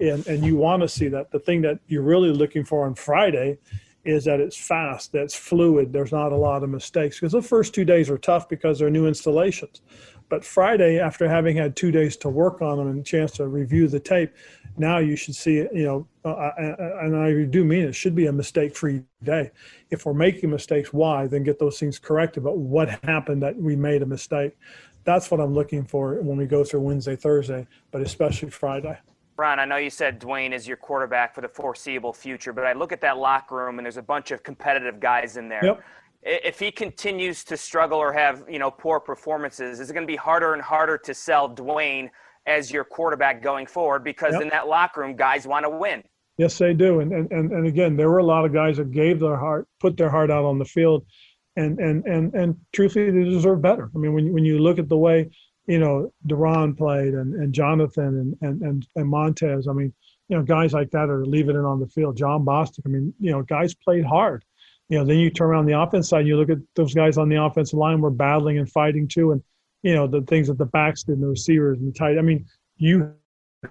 And, 0.00 0.26
and 0.26 0.46
you 0.46 0.56
want 0.56 0.80
to 0.80 0.88
see 0.88 1.08
that. 1.08 1.30
The 1.30 1.40
thing 1.40 1.60
that 1.60 1.78
you're 1.88 2.00
really 2.00 2.30
looking 2.30 2.64
for 2.64 2.86
on 2.86 2.94
Friday 2.94 3.58
is 4.04 4.24
that 4.24 4.40
it's 4.40 4.56
fast, 4.56 5.12
that's 5.12 5.34
fluid, 5.34 5.92
there's 5.92 6.12
not 6.12 6.32
a 6.32 6.36
lot 6.36 6.62
of 6.62 6.70
mistakes. 6.70 7.16
Because 7.16 7.32
the 7.32 7.42
first 7.42 7.74
two 7.74 7.84
days 7.84 8.08
are 8.08 8.18
tough 8.18 8.48
because 8.48 8.78
they're 8.78 8.90
new 8.90 9.06
installations. 9.06 9.82
But 10.28 10.44
Friday, 10.44 10.98
after 10.98 11.28
having 11.28 11.56
had 11.56 11.74
two 11.74 11.90
days 11.90 12.16
to 12.18 12.28
work 12.28 12.60
on 12.60 12.78
them 12.78 12.88
and 12.88 13.00
a 13.00 13.02
chance 13.02 13.32
to 13.32 13.48
review 13.48 13.88
the 13.88 14.00
tape, 14.00 14.32
now 14.76 14.98
you 14.98 15.16
should 15.16 15.34
see, 15.34 15.54
you 15.56 15.84
know, 15.84 16.06
uh, 16.24 16.28
uh, 16.28 16.52
uh, 16.58 16.98
and 17.00 17.16
I 17.16 17.44
do 17.44 17.64
mean 17.64 17.84
it 17.84 17.94
should 17.94 18.14
be 18.14 18.26
a 18.26 18.32
mistake 18.32 18.76
free 18.76 19.02
day. 19.22 19.50
If 19.90 20.04
we're 20.04 20.14
making 20.14 20.50
mistakes, 20.50 20.92
why? 20.92 21.26
Then 21.26 21.44
get 21.44 21.58
those 21.58 21.78
things 21.78 21.98
corrected. 21.98 22.44
But 22.44 22.58
what 22.58 23.02
happened 23.04 23.42
that 23.42 23.56
we 23.56 23.74
made 23.74 24.02
a 24.02 24.06
mistake? 24.06 24.56
That's 25.04 25.30
what 25.30 25.40
I'm 25.40 25.54
looking 25.54 25.84
for 25.84 26.20
when 26.22 26.36
we 26.36 26.44
go 26.44 26.62
through 26.62 26.80
Wednesday, 26.80 27.16
Thursday, 27.16 27.66
but 27.90 28.02
especially 28.02 28.50
Friday. 28.50 28.98
Ron, 29.38 29.60
I 29.60 29.64
know 29.64 29.76
you 29.76 29.88
said 29.88 30.20
Dwayne 30.20 30.52
is 30.52 30.66
your 30.66 30.76
quarterback 30.76 31.32
for 31.32 31.40
the 31.42 31.48
foreseeable 31.48 32.12
future, 32.12 32.52
but 32.52 32.64
I 32.64 32.72
look 32.72 32.90
at 32.90 33.00
that 33.02 33.18
locker 33.18 33.54
room 33.54 33.78
and 33.78 33.86
there's 33.86 33.96
a 33.96 34.02
bunch 34.02 34.32
of 34.32 34.42
competitive 34.42 34.98
guys 34.98 35.36
in 35.36 35.48
there. 35.48 35.64
Yep. 35.64 35.82
If 36.24 36.58
he 36.58 36.72
continues 36.72 37.44
to 37.44 37.56
struggle 37.56 37.98
or 37.98 38.12
have 38.12 38.44
you 38.50 38.58
know 38.58 38.70
poor 38.70 38.98
performances, 38.98 39.78
is 39.78 39.88
it 39.88 39.94
going 39.94 40.06
to 40.06 40.10
be 40.10 40.16
harder 40.16 40.54
and 40.54 40.60
harder 40.60 40.98
to 40.98 41.14
sell 41.14 41.48
Dwayne 41.48 42.10
as 42.46 42.72
your 42.72 42.82
quarterback 42.82 43.40
going 43.40 43.66
forward? 43.66 44.02
Because 44.02 44.32
yep. 44.32 44.42
in 44.42 44.48
that 44.48 44.66
locker 44.66 45.02
room, 45.02 45.14
guys 45.14 45.46
want 45.46 45.64
to 45.64 45.70
win. 45.70 46.02
Yes, 46.36 46.58
they 46.58 46.74
do, 46.74 47.00
and, 47.00 47.12
and 47.12 47.30
and 47.30 47.52
and 47.52 47.66
again, 47.66 47.96
there 47.96 48.10
were 48.10 48.18
a 48.18 48.24
lot 48.24 48.44
of 48.44 48.52
guys 48.52 48.78
that 48.78 48.90
gave 48.90 49.20
their 49.20 49.36
heart, 49.36 49.68
put 49.78 49.96
their 49.96 50.10
heart 50.10 50.30
out 50.30 50.44
on 50.44 50.58
the 50.58 50.64
field, 50.64 51.06
and 51.54 51.78
and 51.78 52.04
and 52.04 52.34
and 52.34 52.56
truthfully, 52.72 53.12
they 53.12 53.24
deserve 53.30 53.62
better. 53.62 53.88
I 53.94 53.98
mean, 53.98 54.12
when 54.12 54.32
when 54.32 54.44
you 54.44 54.58
look 54.58 54.80
at 54.80 54.88
the 54.88 54.96
way 54.96 55.30
you 55.68 55.78
know, 55.78 56.10
Daron 56.26 56.76
played 56.76 57.12
and, 57.12 57.34
and 57.34 57.52
Jonathan 57.52 58.04
and, 58.06 58.36
and, 58.40 58.62
and, 58.62 58.86
and 58.96 59.08
Montez. 59.08 59.68
I 59.68 59.72
mean, 59.72 59.92
you 60.28 60.36
know, 60.36 60.42
guys 60.42 60.72
like 60.72 60.90
that 60.92 61.10
are 61.10 61.26
leaving 61.26 61.56
it 61.56 61.64
on 61.64 61.78
the 61.78 61.86
field. 61.86 62.16
Jon 62.16 62.44
Bostic. 62.44 62.80
I 62.86 62.88
mean, 62.88 63.12
you 63.20 63.30
know, 63.30 63.42
guys 63.42 63.74
played 63.74 64.04
hard. 64.04 64.44
You 64.88 64.98
know, 64.98 65.04
then 65.04 65.18
you 65.18 65.28
turn 65.28 65.48
around 65.48 65.66
the 65.66 65.78
offense 65.78 66.08
side, 66.08 66.20
and 66.20 66.28
you 66.28 66.38
look 66.38 66.48
at 66.48 66.58
those 66.74 66.94
guys 66.94 67.18
on 67.18 67.28
the 67.28 67.42
offensive 67.42 67.78
line 67.78 68.00
were 68.00 68.10
battling 68.10 68.56
and 68.56 68.70
fighting 68.70 69.06
too. 69.06 69.32
And, 69.32 69.42
you 69.82 69.94
know, 69.94 70.06
the 70.06 70.22
things 70.22 70.48
that 70.48 70.56
the 70.56 70.64
backs 70.64 71.02
did 71.02 71.16
and 71.16 71.22
the 71.22 71.28
receivers 71.28 71.78
and 71.78 71.92
the 71.92 71.98
tight. 71.98 72.16
I 72.16 72.22
mean, 72.22 72.46
you 72.78 73.12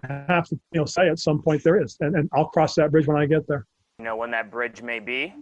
have 0.04 0.48
to, 0.50 0.60
you 0.72 0.80
know, 0.80 0.86
say 0.86 1.10
at 1.10 1.18
some 1.18 1.42
point 1.42 1.64
there 1.64 1.82
is. 1.82 1.98
And, 2.00 2.16
and 2.16 2.30
I'll 2.32 2.50
cross 2.50 2.76
that 2.76 2.92
bridge 2.92 3.08
when 3.08 3.18
I 3.18 3.26
get 3.26 3.48
there. 3.48 3.66
You 3.98 4.06
know, 4.06 4.16
when 4.16 4.30
that 4.32 4.52
bridge 4.52 4.84
may 4.84 5.00
be? 5.00 5.34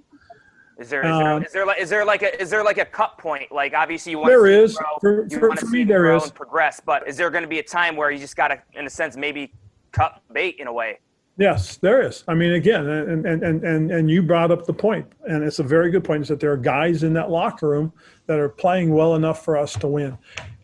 Is 0.78 0.90
there, 0.90 1.02
is 1.06 1.18
there, 1.18 1.34
um, 1.34 1.44
is 1.44 1.52
there 1.54 1.66
like 1.66 1.80
is 1.80 1.90
there 1.90 2.06
like 2.06 2.22
a 2.22 2.42
is 2.42 2.50
there 2.50 2.64
like 2.64 2.78
a 2.78 2.86
cut 2.86 3.18
point? 3.18 3.50
Like 3.50 3.74
obviously 3.74 4.12
you 4.12 4.20
want 4.20 4.30
there 4.30 4.46
to 4.46 4.64
is 4.64 4.76
grow, 4.76 4.98
for, 5.00 5.28
you 5.30 5.40
for, 5.40 5.48
want 5.48 5.60
to 5.62 5.66
for 5.66 5.72
see 5.72 5.78
me 5.80 5.84
there 5.86 6.02
grow 6.02 6.18
is 6.18 6.24
and 6.24 6.34
progress, 6.34 6.82
but 6.86 7.08
is 7.08 7.16
there 7.16 7.30
going 7.30 7.44
to 7.44 7.50
be 7.50 7.60
a 7.60 7.64
time 7.64 7.96
where 7.96 8.12
you 8.12 8.20
just 8.20 8.36
got 8.36 8.50
to, 8.50 8.62
in 8.74 8.86
a 8.86 8.90
sense, 8.90 9.16
maybe 9.16 9.54
cut 9.94 10.22
bait 10.34 10.58
in 10.60 10.68
a 10.68 10.74
way? 10.74 11.00
Yes, 11.38 11.78
there 11.78 12.02
is. 12.02 12.24
I 12.28 12.34
mean, 12.34 12.54
again, 12.54 12.88
and 12.88 13.26
and 13.26 13.44
and 13.44 13.64
and 13.64 13.92
and 13.92 14.10
you 14.10 14.22
brought 14.22 14.52
up 14.52 14.66
the 14.66 14.74
point, 14.74 15.06
and 15.28 15.44
it's 15.44 15.60
a 15.60 15.64
very 15.64 15.92
good 15.92 16.04
point. 16.04 16.24
Is 16.24 16.28
that 16.30 16.40
there 16.40 16.52
are 16.52 16.58
guys 16.58 17.04
in 17.04 17.14
that 17.14 17.30
locker 17.30 17.70
room 17.70 17.92
that 18.28 18.40
are 18.40 18.50
playing 18.50 18.94
well 18.94 19.16
enough 19.16 19.44
for 19.44 19.58
us 19.58 19.74
to 19.78 19.88
win, 19.88 20.18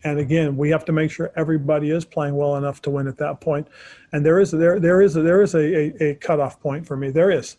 and 0.04 0.18
again, 0.18 0.56
we 0.56 0.70
have 0.70 0.84
to 0.86 0.92
make 0.92 1.10
sure 1.10 1.30
everybody 1.36 1.90
is 1.90 2.04
playing 2.04 2.36
well 2.36 2.56
enough 2.56 2.80
to 2.82 2.90
win 2.90 3.06
at 3.06 3.18
that 3.18 3.40
point. 3.40 3.68
And 4.12 4.24
there 4.24 4.40
is 4.40 4.50
there 4.50 4.80
there 4.80 5.02
is 5.02 5.16
a, 5.16 5.22
there 5.22 5.42
is 5.42 5.54
a, 5.54 5.58
a, 5.60 6.10
a 6.10 6.14
cutoff 6.16 6.58
point 6.60 6.86
for 6.86 6.96
me. 6.96 7.10
There 7.10 7.30
is. 7.30 7.56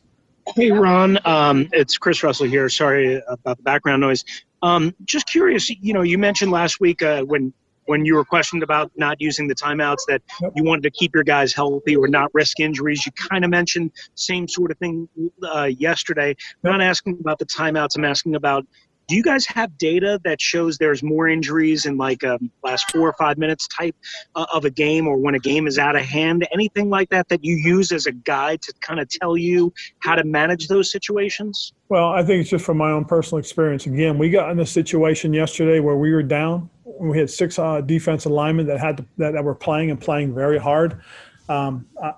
Hey, 0.48 0.72
Ron. 0.72 1.18
Um, 1.26 1.70
it's 1.72 1.98
Chris 1.98 2.22
Russell 2.22 2.48
here. 2.48 2.70
Sorry 2.70 3.22
about 3.28 3.58
the 3.58 3.64
background 3.64 4.02
noise. 4.02 4.24
Um, 4.62 4.94
just 5.06 5.28
curious, 5.28 5.70
you 5.70 5.94
know, 5.94 6.02
you 6.02 6.18
mentioned 6.18 6.52
last 6.52 6.80
week 6.80 7.02
uh, 7.02 7.24
when 7.24 7.54
when 7.86 8.06
you 8.06 8.16
were 8.16 8.24
questioned 8.24 8.64
about 8.64 8.92
not 8.96 9.20
using 9.20 9.48
the 9.48 9.56
timeouts 9.56 10.06
that 10.08 10.22
you 10.56 10.64
wanted 10.64 10.84
to 10.84 10.92
keep 10.92 11.14
your 11.14 11.24
guys 11.24 11.54
healthy 11.54 11.98
or 11.98 12.08
not 12.08 12.30
risk 12.34 12.62
injuries. 12.62 13.06
You 13.06 13.12
kind 13.12 13.44
of 13.44 13.52
mentioned 13.52 13.92
same 14.16 14.48
sort 14.48 14.72
of 14.72 14.78
thing 14.78 15.10
uh, 15.44 15.64
yesterday. 15.66 16.36
I'm 16.64 16.72
not 16.72 16.82
asking 16.82 17.18
about 17.20 17.40
the 17.40 17.46
timeouts. 17.46 17.98
I'm 17.98 18.06
asking 18.06 18.36
about 18.36 18.66
do 19.08 19.16
you 19.16 19.24
guys 19.24 19.46
have 19.48 19.78
data 19.78 20.20
that 20.24 20.40
shows 20.40 20.78
there's 20.78 21.04
more 21.04 21.28
injuries 21.28 21.86
in 21.86 21.98
like 21.98 22.24
a 22.24 22.36
um, 22.36 22.52
last 22.64 22.90
four 22.92 23.08
or 23.08 23.14
five 23.14 23.38
minutes 23.38 23.68
type 23.68 23.96
uh, 24.36 24.46
of 24.54 24.66
a 24.66 24.70
game 24.70 25.08
or 25.08 25.18
when 25.18 25.36
a 25.36 25.40
game 25.40 25.68
is 25.68 25.78
out 25.78 25.96
of 25.96 26.04
hand? 26.04 26.48
Anything 26.54 26.90
like 26.90 27.10
that 27.10 27.28
that 27.30 27.44
you 27.44 27.56
use 27.56 27.92
as 27.92 28.06
a 28.06 28.12
guide 28.12 28.62
to 28.62 28.74
kind 28.82 29.00
of 29.00 29.10
tell 29.10 29.36
you 29.36 29.74
how 30.00 30.16
to 30.16 30.24
manage 30.24 30.68
those 30.68 30.92
situations? 30.92 31.74
Well 31.90 32.10
i 32.10 32.24
think 32.24 32.42
it's 32.42 32.50
just 32.50 32.66
from 32.66 32.78
my 32.78 32.92
own 32.92 33.06
personal 33.06 33.40
experience. 33.40 33.86
Again 33.86 34.18
we 34.18 34.30
got 34.30 34.52
in 34.52 34.60
a 34.60 34.66
situation 34.66 35.34
yesterday 35.34 35.80
where 35.80 35.98
we 35.98 36.12
were 36.12 36.24
down 36.24 36.70
we 36.86 37.18
had 37.18 37.30
six 37.30 37.58
uh, 37.60 37.82
defensive 37.82 38.32
linemen 38.32 38.68
that 38.68 38.80
had 38.80 38.98
to, 38.98 39.06
that, 39.18 39.34
that 39.34 39.44
were 39.44 39.56
playing 39.56 39.90
and 39.90 40.00
playing 40.00 40.34
very 40.34 40.60
hard. 40.60 41.02
Um, 41.50 41.88
I, 42.02 42.14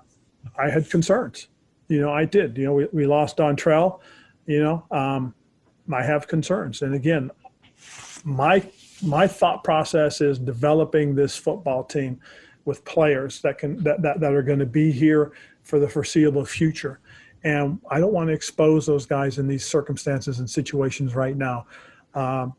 I, 0.58 0.70
had 0.70 0.90
concerns. 0.90 1.48
You 1.88 2.00
know 2.00 2.12
i 2.12 2.24
did. 2.24 2.56
You 2.56 2.64
know 2.64 2.72
we, 2.74 2.88
we 2.92 3.06
lost 3.06 3.36
Dontrelle 3.36 4.00
you 4.46 4.62
know 4.62 4.84
um, 4.90 5.34
I 5.92 6.02
have 6.02 6.26
concerns. 6.26 6.82
And 6.82 6.94
again, 6.94 7.30
my 8.24 8.68
my 9.02 9.26
thought 9.26 9.62
process 9.62 10.20
is 10.20 10.38
developing 10.38 11.14
this 11.14 11.36
football 11.36 11.84
team 11.84 12.18
with 12.64 12.84
players 12.84 13.40
that 13.42 13.58
can 13.58 13.82
that, 13.82 14.02
that, 14.02 14.20
that 14.20 14.32
are 14.32 14.42
going 14.42 14.58
to 14.58 14.66
be 14.66 14.90
here 14.90 15.32
for 15.62 15.78
the 15.78 15.88
foreseeable 15.88 16.44
future. 16.44 17.00
And 17.44 17.78
I 17.90 18.00
don't 18.00 18.12
want 18.12 18.28
to 18.28 18.32
expose 18.32 18.86
those 18.86 19.06
guys 19.06 19.38
in 19.38 19.46
these 19.46 19.64
circumstances 19.64 20.40
and 20.40 20.48
situations 20.48 21.14
right 21.14 21.36
now. 21.36 21.66
Um, 22.14 22.54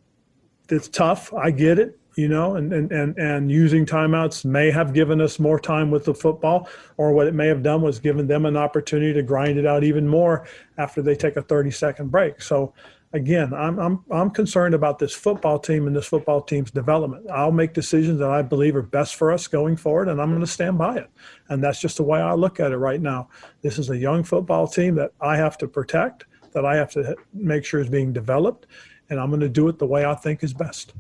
it's 0.70 0.88
tough. 0.88 1.34
I 1.34 1.52
get 1.52 1.80
it 1.80 2.00
you 2.18 2.28
know, 2.28 2.56
and, 2.56 2.74
and, 2.74 2.92
and, 2.92 3.18
and 3.20 3.52
using 3.52 3.86
timeouts 3.86 4.44
may 4.44 4.72
have 4.72 4.92
given 4.92 5.22
us 5.22 5.38
more 5.40 5.60
time 5.60 5.92
with 5.92 6.04
the 6.04 6.16
football, 6.16 6.68
or 6.98 7.14
what 7.14 7.28
it 7.28 7.36
may 7.36 7.46
have 7.46 7.62
done 7.62 7.84
was 7.84 8.00
given 8.00 8.26
them 8.26 8.48
an 8.48 8.58
opportunity 8.58 9.14
to 9.14 9.22
grind 9.22 9.60
it 9.60 9.68
out 9.68 9.84
even 9.84 10.08
more 10.08 10.48
after 10.80 11.04
they 11.04 11.16
take 11.16 11.36
a 11.36 11.44
30 11.44 11.70
second 11.70 12.10
break. 12.10 12.42
So 12.42 12.74
again, 13.14 13.54
I'm, 13.54 13.80
I'm, 13.80 14.04
I'm 14.12 14.30
concerned 14.30 14.74
about 14.74 15.00
this 15.00 15.14
football 15.14 15.60
team 15.60 15.88
and 15.88 15.96
this 15.96 16.08
football 16.08 16.42
team's 16.42 16.72
development. 16.72 17.30
I'll 17.32 17.52
make 17.52 17.74
decisions 17.74 18.20
that 18.20 18.30
I 18.30 18.42
believe 18.42 18.76
are 18.76 18.82
best 18.82 19.16
for 19.16 19.32
us 19.32 19.48
going 19.48 19.78
forward, 19.78 20.10
and 20.10 20.22
I'm 20.22 20.30
going 20.30 20.42
to 20.42 20.48
stand 20.48 20.78
by 20.78 20.98
it. 20.98 21.10
And 21.50 21.64
that's 21.64 21.80
just 21.80 21.98
the 21.98 22.04
way 22.04 22.20
I 22.20 22.34
look 22.34 22.60
at 22.60 22.72
it 22.72 22.78
right 22.78 23.02
now. 23.02 23.30
This 23.62 23.80
is 23.80 23.90
a 23.90 23.98
young 23.98 24.24
football 24.24 24.68
team 24.68 24.96
that 24.96 25.12
I 25.22 25.38
have 25.38 25.58
to 25.60 25.68
protect, 25.68 26.26
that 26.52 26.66
I 26.66 26.76
have 26.76 26.92
to 26.92 27.16
make 27.34 27.64
sure 27.66 27.80
is 27.80 27.90
being 27.90 28.14
developed, 28.14 28.68
and 29.10 29.20
I'm 29.20 29.30
going 29.30 29.42
to 29.42 29.50
do 29.50 29.68
it 29.70 29.80
the 29.80 29.88
way 29.88 30.06
I 30.06 30.16
think 30.16 30.44
is 30.44 30.54
best. 30.54 30.94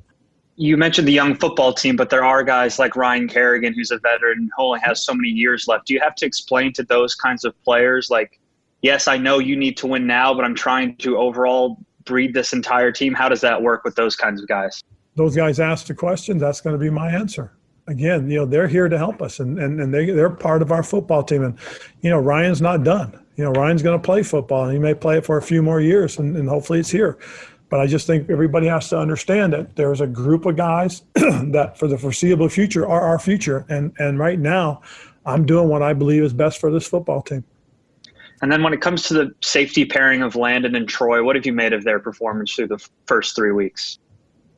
You 0.59 0.75
mentioned 0.75 1.07
the 1.07 1.13
young 1.13 1.35
football 1.35 1.71
team, 1.71 1.95
but 1.95 2.09
there 2.09 2.23
are 2.23 2.43
guys 2.43 2.79
like 2.79 2.95
Ryan 2.95 3.27
Kerrigan, 3.27 3.73
who's 3.75 3.91
a 3.91 3.99
veteran, 3.99 4.49
who 4.57 4.63
only 4.63 4.79
has 4.81 5.03
so 5.05 5.13
many 5.13 5.29
years 5.29 5.67
left. 5.67 5.85
Do 5.85 5.93
you 5.93 5.99
have 5.99 6.15
to 6.15 6.25
explain 6.25 6.73
to 6.73 6.83
those 6.83 7.13
kinds 7.13 7.45
of 7.45 7.53
players, 7.63 8.09
like, 8.09 8.39
yes, 8.81 9.07
I 9.07 9.17
know 9.17 9.37
you 9.37 9.55
need 9.55 9.77
to 9.77 9.87
win 9.87 10.07
now, 10.07 10.33
but 10.33 10.43
I'm 10.43 10.55
trying 10.55 10.95
to 10.97 11.17
overall 11.17 11.77
breed 12.07 12.33
this 12.33 12.53
entire 12.53 12.91
team? 12.91 13.13
How 13.13 13.29
does 13.29 13.41
that 13.41 13.61
work 13.61 13.83
with 13.83 13.95
those 13.95 14.15
kinds 14.15 14.41
of 14.41 14.47
guys? 14.47 14.83
Those 15.15 15.35
guys 15.35 15.59
ask 15.59 15.87
the 15.87 15.93
question. 15.93 16.37
That's 16.37 16.61
going 16.61 16.73
to 16.73 16.79
be 16.79 16.89
my 16.89 17.11
answer. 17.11 17.53
Again, 17.87 18.29
you 18.29 18.37
know, 18.37 18.45
they're 18.45 18.67
here 18.67 18.89
to 18.89 18.97
help 18.97 19.21
us, 19.21 19.39
and 19.39 19.59
and, 19.59 19.79
and 19.79 19.93
they 19.93 20.07
they're 20.07 20.29
part 20.29 20.61
of 20.61 20.71
our 20.71 20.83
football 20.83 21.23
team. 21.23 21.43
And 21.43 21.57
you 22.01 22.09
know, 22.09 22.19
Ryan's 22.19 22.61
not 22.61 22.83
done. 22.83 23.23
You 23.37 23.45
know, 23.45 23.51
Ryan's 23.51 23.83
going 23.83 23.99
to 23.99 24.05
play 24.05 24.23
football, 24.23 24.65
and 24.65 24.73
he 24.73 24.79
may 24.79 24.93
play 24.93 25.17
it 25.17 25.25
for 25.25 25.37
a 25.37 25.41
few 25.41 25.61
more 25.61 25.79
years, 25.79 26.17
and, 26.17 26.35
and 26.35 26.49
hopefully 26.49 26.79
it's 26.79 26.89
here. 26.89 27.17
But 27.69 27.79
I 27.79 27.87
just 27.87 28.07
think 28.07 28.29
everybody 28.29 28.67
has 28.67 28.89
to 28.89 28.97
understand 28.97 29.53
that 29.53 29.75
there's 29.75 30.01
a 30.01 30.07
group 30.07 30.45
of 30.45 30.55
guys 30.55 31.03
that, 31.15 31.75
for 31.77 31.87
the 31.87 31.97
foreseeable 31.97 32.49
future, 32.49 32.87
are 32.87 33.01
our 33.01 33.19
future. 33.19 33.65
And 33.69 33.93
and 33.99 34.19
right 34.19 34.39
now, 34.39 34.81
I'm 35.25 35.45
doing 35.45 35.69
what 35.69 35.81
I 35.81 35.93
believe 35.93 36.23
is 36.23 36.33
best 36.33 36.59
for 36.59 36.71
this 36.71 36.87
football 36.87 37.21
team. 37.21 37.43
And 38.41 38.52
then 38.52 38.62
when 38.62 38.73
it 38.73 38.82
comes 38.82 39.04
to 39.04 39.13
the 39.13 39.32
safety 39.41 39.86
pairing 39.86 40.21
of 40.21 40.36
Landon 40.36 40.76
and 40.76 40.88
Troy, 40.88 41.23
what 41.23 41.36
have 41.36 41.45
you 41.45 41.54
made 41.54 41.73
of 41.73 41.84
their 41.84 42.00
performance 42.00 42.54
through 42.54 42.67
the 42.67 42.89
first 43.06 43.36
three 43.36 43.52
weeks? 43.52 44.00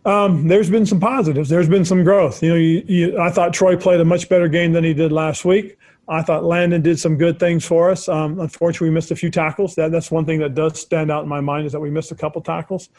Um, 0.05 0.47
there's 0.47 0.69
been 0.69 0.85
some 0.85 0.99
positives. 0.99 1.49
There's 1.49 1.69
been 1.69 1.85
some 1.85 2.03
growth. 2.03 2.41
You 2.41 2.49
know, 2.49 2.55
you, 2.55 2.83
you, 2.87 3.19
I 3.19 3.29
thought 3.29 3.53
Troy 3.53 3.75
played 3.77 3.99
a 3.99 4.05
much 4.05 4.29
better 4.29 4.47
game 4.47 4.73
than 4.73 4.83
he 4.83 4.93
did 4.93 5.11
last 5.11 5.45
week. 5.45 5.77
I 6.07 6.23
thought 6.23 6.43
Landon 6.43 6.81
did 6.81 6.99
some 6.99 7.17
good 7.17 7.39
things 7.39 7.65
for 7.65 7.91
us. 7.91 8.09
Um, 8.09 8.39
unfortunately, 8.39 8.89
we 8.89 8.95
missed 8.95 9.11
a 9.11 9.15
few 9.15 9.29
tackles. 9.29 9.75
That, 9.75 9.91
that's 9.91 10.09
one 10.09 10.25
thing 10.25 10.39
that 10.39 10.55
does 10.55 10.79
stand 10.79 11.11
out 11.11 11.23
in 11.23 11.29
my 11.29 11.41
mind 11.41 11.67
is 11.67 11.71
that 11.73 11.79
we 11.79 11.91
missed 11.91 12.11
a 12.11 12.15
couple 12.15 12.41
tackles. 12.41 12.89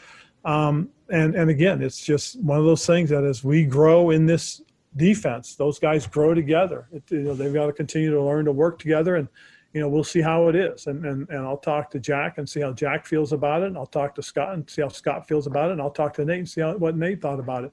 Um, 0.45 0.89
and 1.09 1.35
and 1.35 1.49
again, 1.49 1.81
it's 1.81 2.03
just 2.03 2.39
one 2.39 2.57
of 2.57 2.65
those 2.65 2.85
things 2.85 3.09
that 3.09 3.23
as 3.23 3.43
we 3.43 3.65
grow 3.65 4.11
in 4.11 4.25
this 4.25 4.61
defense, 4.95 5.55
those 5.55 5.77
guys 5.77 6.07
grow 6.07 6.33
together. 6.33 6.87
It, 6.91 7.03
you 7.09 7.19
know, 7.19 7.33
they've 7.33 7.53
got 7.53 7.67
to 7.67 7.73
continue 7.73 8.11
to 8.11 8.23
learn 8.23 8.45
to 8.45 8.51
work 8.51 8.79
together 8.79 9.17
and 9.17 9.27
you 9.73 9.79
know, 9.79 9.87
we'll 9.87 10.03
see 10.03 10.21
how 10.21 10.47
it 10.49 10.55
is. 10.55 10.87
And, 10.87 11.05
and, 11.05 11.29
and 11.29 11.39
I'll 11.39 11.57
talk 11.57 11.89
to 11.91 11.99
Jack 11.99 12.37
and 12.37 12.47
see 12.47 12.61
how 12.61 12.73
Jack 12.73 13.05
feels 13.05 13.31
about 13.31 13.63
it. 13.63 13.67
And 13.67 13.77
I'll 13.77 13.85
talk 13.85 14.15
to 14.15 14.23
Scott 14.23 14.53
and 14.53 14.69
see 14.69 14.81
how 14.81 14.89
Scott 14.89 15.27
feels 15.27 15.47
about 15.47 15.69
it. 15.69 15.73
And 15.73 15.81
I'll 15.81 15.91
talk 15.91 16.13
to 16.15 16.25
Nate 16.25 16.39
and 16.39 16.49
see 16.49 16.61
how, 16.61 16.75
what 16.77 16.97
Nate 16.97 17.21
thought 17.21 17.39
about 17.39 17.63
it. 17.63 17.71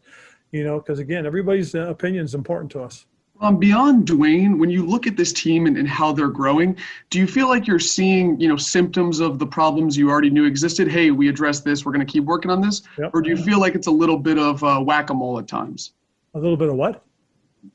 you 0.52 0.64
know, 0.64 0.78
because 0.78 0.98
again, 0.98 1.26
everybody's 1.26 1.74
uh, 1.74 1.88
opinion 1.88 2.24
is 2.24 2.34
important 2.34 2.70
to 2.72 2.82
us. 2.82 3.06
Um, 3.40 3.58
beyond 3.58 4.08
Dwayne, 4.08 4.58
when 4.58 4.68
you 4.68 4.84
look 4.84 5.06
at 5.06 5.16
this 5.16 5.32
team 5.32 5.66
and, 5.66 5.78
and, 5.78 5.86
how 5.86 6.10
they're 6.10 6.26
growing, 6.26 6.76
do 7.08 7.20
you 7.20 7.26
feel 7.26 7.48
like 7.48 7.68
you're 7.68 7.78
seeing, 7.78 8.40
you 8.40 8.48
know, 8.48 8.56
symptoms 8.56 9.20
of 9.20 9.38
the 9.38 9.46
problems 9.46 9.96
you 9.96 10.10
already 10.10 10.30
knew 10.30 10.44
existed? 10.44 10.88
Hey, 10.88 11.12
we 11.12 11.28
addressed 11.28 11.64
this. 11.64 11.86
We're 11.86 11.92
going 11.92 12.04
to 12.04 12.12
keep 12.12 12.24
working 12.24 12.50
on 12.50 12.60
this. 12.60 12.82
Yep. 12.98 13.12
Or 13.14 13.22
do 13.22 13.30
you 13.30 13.36
feel 13.36 13.60
like 13.60 13.76
it's 13.76 13.86
a 13.86 13.92
little 13.92 14.18
bit 14.18 14.38
of 14.38 14.64
uh, 14.64 14.80
whack-a-mole 14.80 15.38
at 15.38 15.46
times? 15.46 15.92
A 16.34 16.38
little 16.38 16.56
bit 16.56 16.68
of 16.68 16.74
what? 16.74 17.04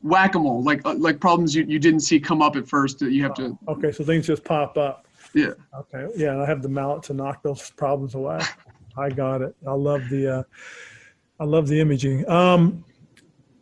Whack-a-mole, 0.02 0.64
like 0.64 0.82
uh, 0.86 0.96
like 0.96 1.20
problems 1.20 1.54
you, 1.56 1.64
you 1.66 1.80
didn't 1.80 2.02
see 2.02 2.20
come 2.20 2.42
up 2.42 2.56
at 2.56 2.68
first 2.68 3.00
that 3.00 3.12
you 3.12 3.24
have 3.24 3.34
to. 3.36 3.58
Okay, 3.68 3.92
so 3.92 4.04
things 4.04 4.28
just 4.28 4.44
pop 4.44 4.78
up. 4.78 5.08
Yeah. 5.34 5.54
Okay. 5.78 6.08
Yeah, 6.16 6.42
I 6.42 6.46
have 6.46 6.62
the 6.62 6.70
mallet 6.70 7.04
to 7.04 7.14
knock 7.14 7.42
those 7.44 7.72
problems 7.72 8.16
away. 8.16 8.40
I 8.98 9.10
got 9.10 9.42
it. 9.42 9.56
I 9.68 9.74
love 9.74 10.08
the, 10.10 10.40
uh, 10.40 10.44
I 11.40 11.46
love 11.46 11.68
the 11.68 11.80
imaging. 11.80 12.30
Um, 12.30 12.86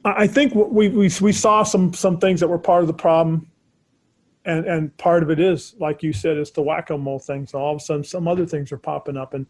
I 0.03 0.27
think 0.27 0.53
we, 0.55 0.89
we, 0.89 1.11
we 1.21 1.31
saw 1.31 1.63
some, 1.63 1.93
some 1.93 2.17
things 2.17 2.39
that 2.39 2.47
were 2.47 2.59
part 2.59 2.81
of 2.81 2.87
the 2.87 2.93
problem. 2.93 3.47
And, 4.43 4.65
and 4.65 4.97
part 4.97 5.21
of 5.21 5.29
it 5.29 5.39
is, 5.39 5.75
like 5.79 6.01
you 6.01 6.11
said, 6.11 6.37
it's 6.37 6.49
the 6.49 6.63
whack-a-mole 6.63 7.19
thing. 7.19 7.45
So 7.45 7.59
all 7.59 7.75
of 7.75 7.81
a 7.81 7.83
sudden, 7.83 8.03
some 8.03 8.27
other 8.27 8.45
things 8.45 8.71
are 8.71 8.77
popping 8.77 9.15
up. 9.15 9.35
And 9.35 9.45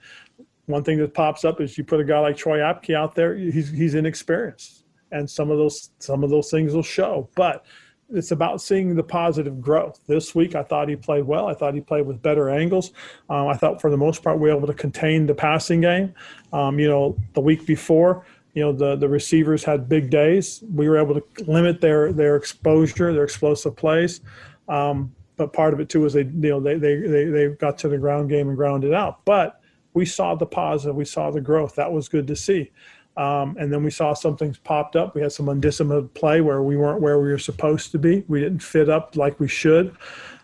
one 0.66 0.84
thing 0.84 0.98
that 0.98 1.14
pops 1.14 1.46
up 1.46 1.62
is 1.62 1.78
you 1.78 1.86
put 1.86 2.02
a 2.02 2.04
guy 2.04 2.20
like 2.20 2.36
Troy 2.36 2.60
Apke 2.60 2.94
out 2.94 3.16
there, 3.16 3.36
he's, 3.36 3.72
he's 3.72 3.96
inexperienced. 3.96 4.81
And 5.12 5.30
some 5.30 5.52
of 5.52 5.58
those, 5.58 5.91
some 6.00 6.24
of 6.24 6.30
those 6.30 6.50
things 6.50 6.74
will 6.74 6.84
show. 6.84 7.30
But 7.36 7.65
it's 8.13 8.32
about 8.32 8.62
seeing 8.62 8.95
the 8.95 9.04
positive 9.04 9.62
growth. 9.62 10.00
This 10.08 10.36
week, 10.36 10.56
I 10.56 10.63
thought 10.63 10.89
he 10.89 10.95
played 10.95 11.24
well. 11.24 11.47
I 11.47 11.54
thought 11.54 11.74
he 11.74 11.82
played 11.82 12.06
with 12.06 12.21
better 12.21 12.50
angles. 12.50 12.91
Um, 13.30 13.47
I 13.47 13.56
thought 13.56 13.80
for 13.80 13.89
the 13.89 13.97
most 13.97 14.24
part 14.24 14.39
we 14.39 14.50
were 14.50 14.58
able 14.58 14.67
to 14.67 14.74
contain 14.74 15.26
the 15.26 15.36
passing 15.36 15.82
game. 15.82 16.13
Um, 16.52 16.80
you 16.80 16.89
know, 16.89 17.17
the 17.34 17.41
week 17.41 17.65
before, 17.65 18.26
you 18.54 18.62
know 18.62 18.74
the 18.74 18.95
the 18.95 19.08
receivers 19.08 19.63
had 19.63 19.88
big 19.88 20.10
days. 20.10 20.63
We 20.74 20.89
were 20.89 20.97
able 20.97 21.15
to 21.15 21.24
limit 21.45 21.80
their 21.80 22.12
their 22.12 22.36
exposure, 22.36 23.13
their 23.13 23.24
explosive 23.24 23.76
plays. 23.76 24.21
Um, 24.67 25.15
but 25.38 25.54
part 25.54 25.74
of 25.74 25.80
it 25.80 25.89
too 25.89 26.02
was 26.02 26.13
they 26.13 26.24
you 26.24 26.50
know 26.50 26.60
they, 26.60 26.76
they 26.76 26.95
they 26.97 27.26
they 27.26 27.47
got 27.50 27.78
to 27.80 27.88
the 27.88 27.97
ground 27.97 28.30
game 28.30 28.50
and 28.50 28.58
ground 28.58 28.84
it 28.84 28.93
out. 28.93 29.24
But 29.26 29.62
we 29.93 30.06
saw 30.06 30.36
the 30.36 30.45
positive, 30.45 30.95
we 30.95 31.06
saw 31.06 31.32
the 31.32 31.41
growth. 31.41 31.76
That 31.76 31.91
was 31.91 32.10
good 32.10 32.28
to 32.28 32.36
see. 32.36 32.71
Um, 33.17 33.58
and 33.60 33.71
then 33.71 33.84
we 33.84 33.91
saw 33.91 34.13
some 34.13 34.38
things 34.38 34.58
popped 34.58 34.95
up. 34.95 35.15
We 35.15 35.21
had 35.21 35.32
some 35.32 35.50
undisciplined 35.50 36.13
play 36.13 36.41
where 36.41 36.63
we 36.63 36.78
weren't 36.78 37.02
where 37.02 37.19
we 37.19 37.30
were 37.30 37.39
supposed 37.39 37.91
to 37.91 38.00
be. 38.00 38.24
We 38.28 38.39
didn't 38.39 38.63
fit 38.63 38.89
up 38.89 39.15
like 39.17 39.39
we 39.39 39.47
should, 39.47 39.95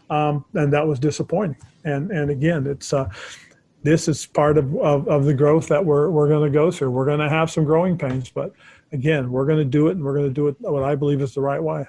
um, 0.09 0.43
and 0.53 0.71
that 0.73 0.85
was 0.85 0.99
disappointing. 0.99 1.57
And 1.85 2.11
and 2.11 2.29
again, 2.29 2.67
it's 2.67 2.91
uh, 2.91 3.09
this 3.83 4.09
is 4.09 4.25
part 4.25 4.57
of, 4.57 4.75
of, 4.77 5.07
of 5.07 5.25
the 5.25 5.33
growth 5.33 5.67
that 5.67 5.83
we're, 5.83 6.09
we're 6.09 6.27
going 6.27 6.51
to 6.51 6.53
go 6.53 6.69
through. 6.71 6.91
We're 6.91 7.05
going 7.05 7.19
to 7.19 7.29
have 7.29 7.49
some 7.49 7.63
growing 7.63 7.97
pains, 7.97 8.29
but 8.29 8.51
again, 8.91 9.31
we're 9.31 9.45
going 9.45 9.59
to 9.59 9.65
do 9.65 9.87
it 9.87 9.91
and 9.91 10.03
we're 10.03 10.13
going 10.13 10.27
to 10.27 10.33
do 10.33 10.47
it 10.49 10.55
what 10.59 10.83
I 10.83 10.95
believe 10.95 11.21
is 11.21 11.33
the 11.33 11.41
right 11.41 11.61
way. 11.61 11.85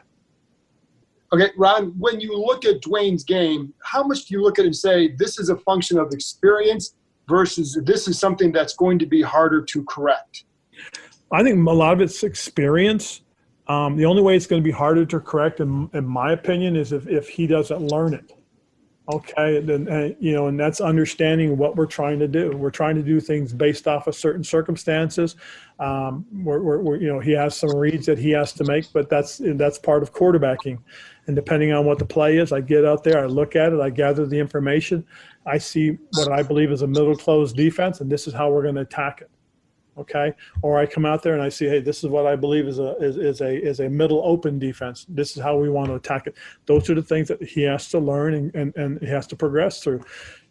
Okay, 1.32 1.50
Ron, 1.58 1.92
when 1.98 2.20
you 2.20 2.38
look 2.38 2.64
at 2.64 2.80
Dwayne's 2.82 3.24
game, 3.24 3.74
how 3.82 4.02
much 4.02 4.26
do 4.26 4.34
you 4.34 4.42
look 4.42 4.58
at 4.58 4.64
it 4.64 4.68
and 4.68 4.76
say 4.76 5.14
this 5.18 5.38
is 5.38 5.50
a 5.50 5.56
function 5.56 5.98
of 5.98 6.12
experience 6.12 6.94
versus 7.28 7.78
this 7.84 8.08
is 8.08 8.18
something 8.18 8.50
that's 8.50 8.74
going 8.74 8.98
to 9.00 9.06
be 9.06 9.20
harder 9.20 9.62
to 9.62 9.84
correct? 9.84 10.44
I 11.30 11.42
think 11.42 11.66
a 11.66 11.72
lot 11.72 11.92
of 11.92 12.00
it's 12.00 12.22
experience. 12.22 13.20
Um, 13.66 13.96
the 13.96 14.06
only 14.06 14.22
way 14.22 14.34
it's 14.34 14.46
going 14.46 14.62
to 14.62 14.64
be 14.64 14.70
harder 14.72 15.04
to 15.04 15.20
correct, 15.20 15.60
in, 15.60 15.90
in 15.92 16.06
my 16.06 16.32
opinion, 16.32 16.74
is 16.74 16.92
if, 16.92 17.06
if 17.06 17.28
he 17.28 17.46
doesn't 17.46 17.80
learn 17.80 18.14
it. 18.14 18.32
Okay, 19.10 19.60
then 19.60 19.88
uh, 19.88 20.10
you 20.20 20.34
know, 20.34 20.48
and 20.48 20.60
that's 20.60 20.82
understanding 20.82 21.56
what 21.56 21.76
we're 21.76 21.86
trying 21.86 22.18
to 22.18 22.28
do. 22.28 22.50
We're 22.50 22.70
trying 22.70 22.94
to 22.96 23.02
do 23.02 23.20
things 23.20 23.54
based 23.54 23.88
off 23.88 24.06
of 24.06 24.14
certain 24.14 24.44
circumstances. 24.44 25.34
Um, 25.78 26.26
we're, 26.30 26.60
we're, 26.60 26.78
we're, 26.78 26.96
you 26.96 27.08
know, 27.08 27.18
he 27.18 27.32
has 27.32 27.56
some 27.56 27.74
reads 27.74 28.04
that 28.04 28.18
he 28.18 28.30
has 28.32 28.52
to 28.54 28.64
make, 28.64 28.92
but 28.92 29.08
that's 29.08 29.40
that's 29.42 29.78
part 29.78 30.02
of 30.02 30.12
quarterbacking. 30.12 30.78
And 31.26 31.34
depending 31.34 31.72
on 31.72 31.86
what 31.86 31.98
the 31.98 32.04
play 32.04 32.36
is, 32.36 32.52
I 32.52 32.60
get 32.60 32.84
out 32.84 33.02
there, 33.02 33.18
I 33.18 33.24
look 33.24 33.56
at 33.56 33.72
it, 33.72 33.80
I 33.80 33.88
gather 33.88 34.26
the 34.26 34.38
information, 34.38 35.06
I 35.46 35.56
see 35.56 35.96
what 36.12 36.30
I 36.30 36.42
believe 36.42 36.70
is 36.70 36.82
a 36.82 36.86
middle 36.86 37.16
closed 37.16 37.56
defense, 37.56 38.02
and 38.02 38.12
this 38.12 38.26
is 38.26 38.34
how 38.34 38.50
we're 38.50 38.62
going 38.62 38.74
to 38.74 38.82
attack 38.82 39.22
it 39.22 39.30
okay? 39.98 40.32
Or 40.62 40.78
i 40.78 40.86
come 40.86 41.04
out 41.04 41.22
there 41.22 41.34
and 41.34 41.42
i 41.42 41.48
see 41.48 41.66
hey 41.66 41.80
this 41.80 42.02
is 42.02 42.10
what 42.10 42.26
i 42.26 42.36
believe 42.36 42.66
is 42.66 42.78
a 42.78 42.96
is, 42.98 43.16
is 43.16 43.40
a 43.40 43.62
is 43.62 43.80
a 43.80 43.88
middle 43.88 44.22
open 44.24 44.58
defense. 44.58 45.06
This 45.08 45.36
is 45.36 45.42
how 45.42 45.56
we 45.56 45.68
want 45.68 45.88
to 45.88 45.94
attack 45.94 46.26
it. 46.26 46.36
Those 46.66 46.88
are 46.90 46.94
the 46.94 47.02
things 47.02 47.28
that 47.28 47.42
he 47.42 47.62
has 47.62 47.88
to 47.90 47.98
learn 47.98 48.34
and, 48.34 48.54
and, 48.54 48.76
and 48.76 49.00
he 49.00 49.06
has 49.08 49.26
to 49.28 49.36
progress 49.36 49.82
through. 49.82 50.02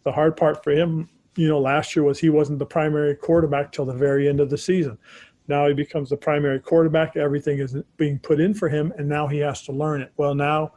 The 0.04 0.12
hard 0.12 0.36
part 0.36 0.62
for 0.62 0.72
him 0.72 1.08
you 1.36 1.48
know 1.48 1.60
last 1.60 1.94
year 1.94 2.04
was 2.04 2.18
he 2.18 2.30
wasn't 2.30 2.58
the 2.58 2.66
primary 2.66 3.14
quarterback 3.14 3.72
till 3.72 3.84
the 3.84 3.94
very 3.94 4.28
end 4.28 4.40
of 4.40 4.50
the 4.50 4.58
season. 4.58 4.98
Now 5.46 5.66
he 5.66 5.72
becomes 5.72 6.10
the 6.10 6.16
primary 6.16 6.60
quarterback. 6.60 7.16
Everything 7.16 7.58
is 7.58 7.76
being 7.96 8.18
put 8.18 8.38
in 8.38 8.52
for 8.52 8.68
him 8.68 8.92
and 8.98 9.08
now 9.08 9.26
he 9.26 9.38
has 9.38 9.62
to 9.62 9.72
learn 9.72 10.02
it. 10.02 10.12
Well 10.16 10.34
now 10.34 10.72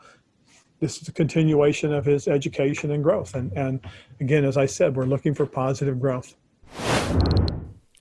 this 0.79 0.99
is 0.99 1.07
a 1.07 1.12
continuation 1.12 1.93
of 1.93 2.05
his 2.05 2.27
education 2.27 2.91
and 2.91 3.03
growth. 3.03 3.36
And 3.36 3.51
and 3.53 3.79
again 4.19 4.45
as 4.45 4.57
i 4.57 4.65
said 4.65 4.95
we're 4.95 5.05
looking 5.05 5.34
for 5.34 5.45
positive 5.45 5.99
growth 5.99 6.36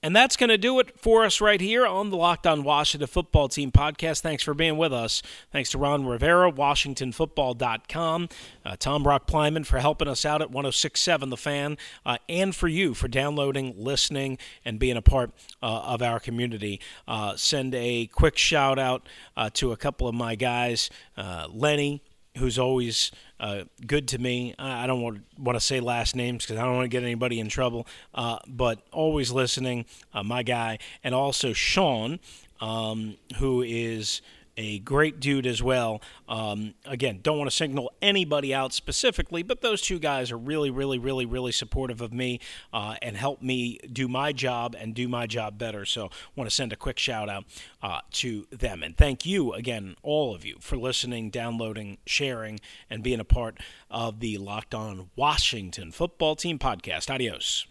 and 0.02 0.16
that's 0.16 0.36
going 0.36 0.48
to 0.48 0.58
do 0.58 0.78
it 0.78 0.98
for 0.98 1.24
us 1.24 1.40
right 1.40 1.60
here 1.60 1.86
on 1.86 2.10
the 2.10 2.16
Locked 2.16 2.46
On 2.46 2.62
Washington 2.62 3.06
Football 3.06 3.48
Team 3.48 3.70
podcast. 3.70 4.20
Thanks 4.20 4.42
for 4.42 4.54
being 4.54 4.78
with 4.78 4.92
us. 4.92 5.22
Thanks 5.52 5.70
to 5.70 5.78
Ron 5.78 6.06
Rivera, 6.06 6.50
WashingtonFootball.com, 6.50 8.28
uh, 8.64 8.76
Tom 8.78 9.02
Brock 9.02 9.26
Plyman 9.26 9.66
for 9.66 9.78
helping 9.78 10.08
us 10.08 10.24
out 10.24 10.40
at 10.40 10.50
1067 10.50 11.28
The 11.28 11.36
Fan, 11.36 11.76
uh, 12.06 12.16
and 12.28 12.56
for 12.56 12.68
you 12.68 12.94
for 12.94 13.08
downloading, 13.08 13.74
listening, 13.76 14.38
and 14.64 14.78
being 14.78 14.96
a 14.96 15.02
part 15.02 15.32
uh, 15.62 15.66
of 15.66 16.00
our 16.00 16.18
community. 16.18 16.80
Uh, 17.06 17.36
send 17.36 17.74
a 17.74 18.06
quick 18.06 18.38
shout 18.38 18.78
out 18.78 19.06
uh, 19.36 19.50
to 19.54 19.72
a 19.72 19.76
couple 19.76 20.08
of 20.08 20.14
my 20.14 20.34
guys, 20.34 20.88
uh, 21.16 21.46
Lenny, 21.52 22.02
who's 22.38 22.58
always 22.58 23.10
uh, 23.38 23.64
good 23.86 24.08
to 24.08 24.18
me. 24.18 24.54
I 24.58 24.86
don't 24.86 25.02
want, 25.02 25.22
want 25.38 25.56
to 25.56 25.64
say 25.64 25.80
last 25.80 26.14
names 26.14 26.44
because 26.44 26.58
I 26.58 26.64
don't 26.64 26.76
want 26.76 26.84
to 26.84 26.88
get 26.88 27.02
anybody 27.02 27.40
in 27.40 27.48
trouble, 27.48 27.86
uh, 28.14 28.38
but 28.46 28.80
always 28.92 29.30
listening, 29.30 29.86
uh, 30.14 30.22
my 30.22 30.42
guy, 30.42 30.78
and 31.02 31.14
also 31.14 31.52
Sean, 31.52 32.20
um, 32.60 33.16
who 33.38 33.62
is 33.62 34.22
a 34.61 34.79
great 34.81 35.20
dude 35.20 35.46
as 35.46 35.62
well. 35.62 36.03
Um, 36.29 36.75
again, 36.85 37.20
don't 37.23 37.38
want 37.38 37.51
to 37.51 37.57
signal 37.57 37.92
anybody 38.03 38.53
out 38.53 38.75
specifically, 38.75 39.42
but 39.42 39.62
those 39.62 39.81
two 39.81 39.99
guys 39.99 40.31
are 40.31 40.37
really, 40.37 40.68
really, 40.68 40.99
really, 40.99 41.25
really 41.25 41.51
supportive 41.51 42.03
of 42.03 42.12
me 42.12 42.40
uh, 42.70 42.96
and 43.01 43.16
help 43.16 43.40
me 43.40 43.79
do 43.90 44.07
my 44.07 44.33
job 44.33 44.77
and 44.79 44.94
do 44.94 45.09
my 45.09 45.27
job 45.27 45.57
better. 45.57 45.87
So, 45.87 46.11
want 46.37 46.49
to 46.49 46.55
send 46.55 46.75
a 46.75 46.77
quick 46.77 46.99
shout 46.99 47.31
out 47.31 47.44
uh, 47.83 48.01
to 48.12 48.46
them. 48.51 48.83
And 48.83 48.94
thank 48.99 49.25
you 49.25 49.55
again, 49.55 49.96
all 50.03 50.35
of 50.35 50.44
you, 50.44 50.57
for 50.61 50.77
listening, 50.77 51.31
downloading, 51.31 51.96
sharing, 52.05 52.61
and 52.90 53.03
being 53.03 53.20
a 53.20 53.25
part 53.25 53.57
of 53.90 54.20
the 54.20 54.37
Locked 54.37 54.75
On 54.75 55.09
Washington 55.16 55.90
Football 55.90 56.37
Team 56.37 56.59
podcast. 56.59 57.11
Adios. 57.11 57.66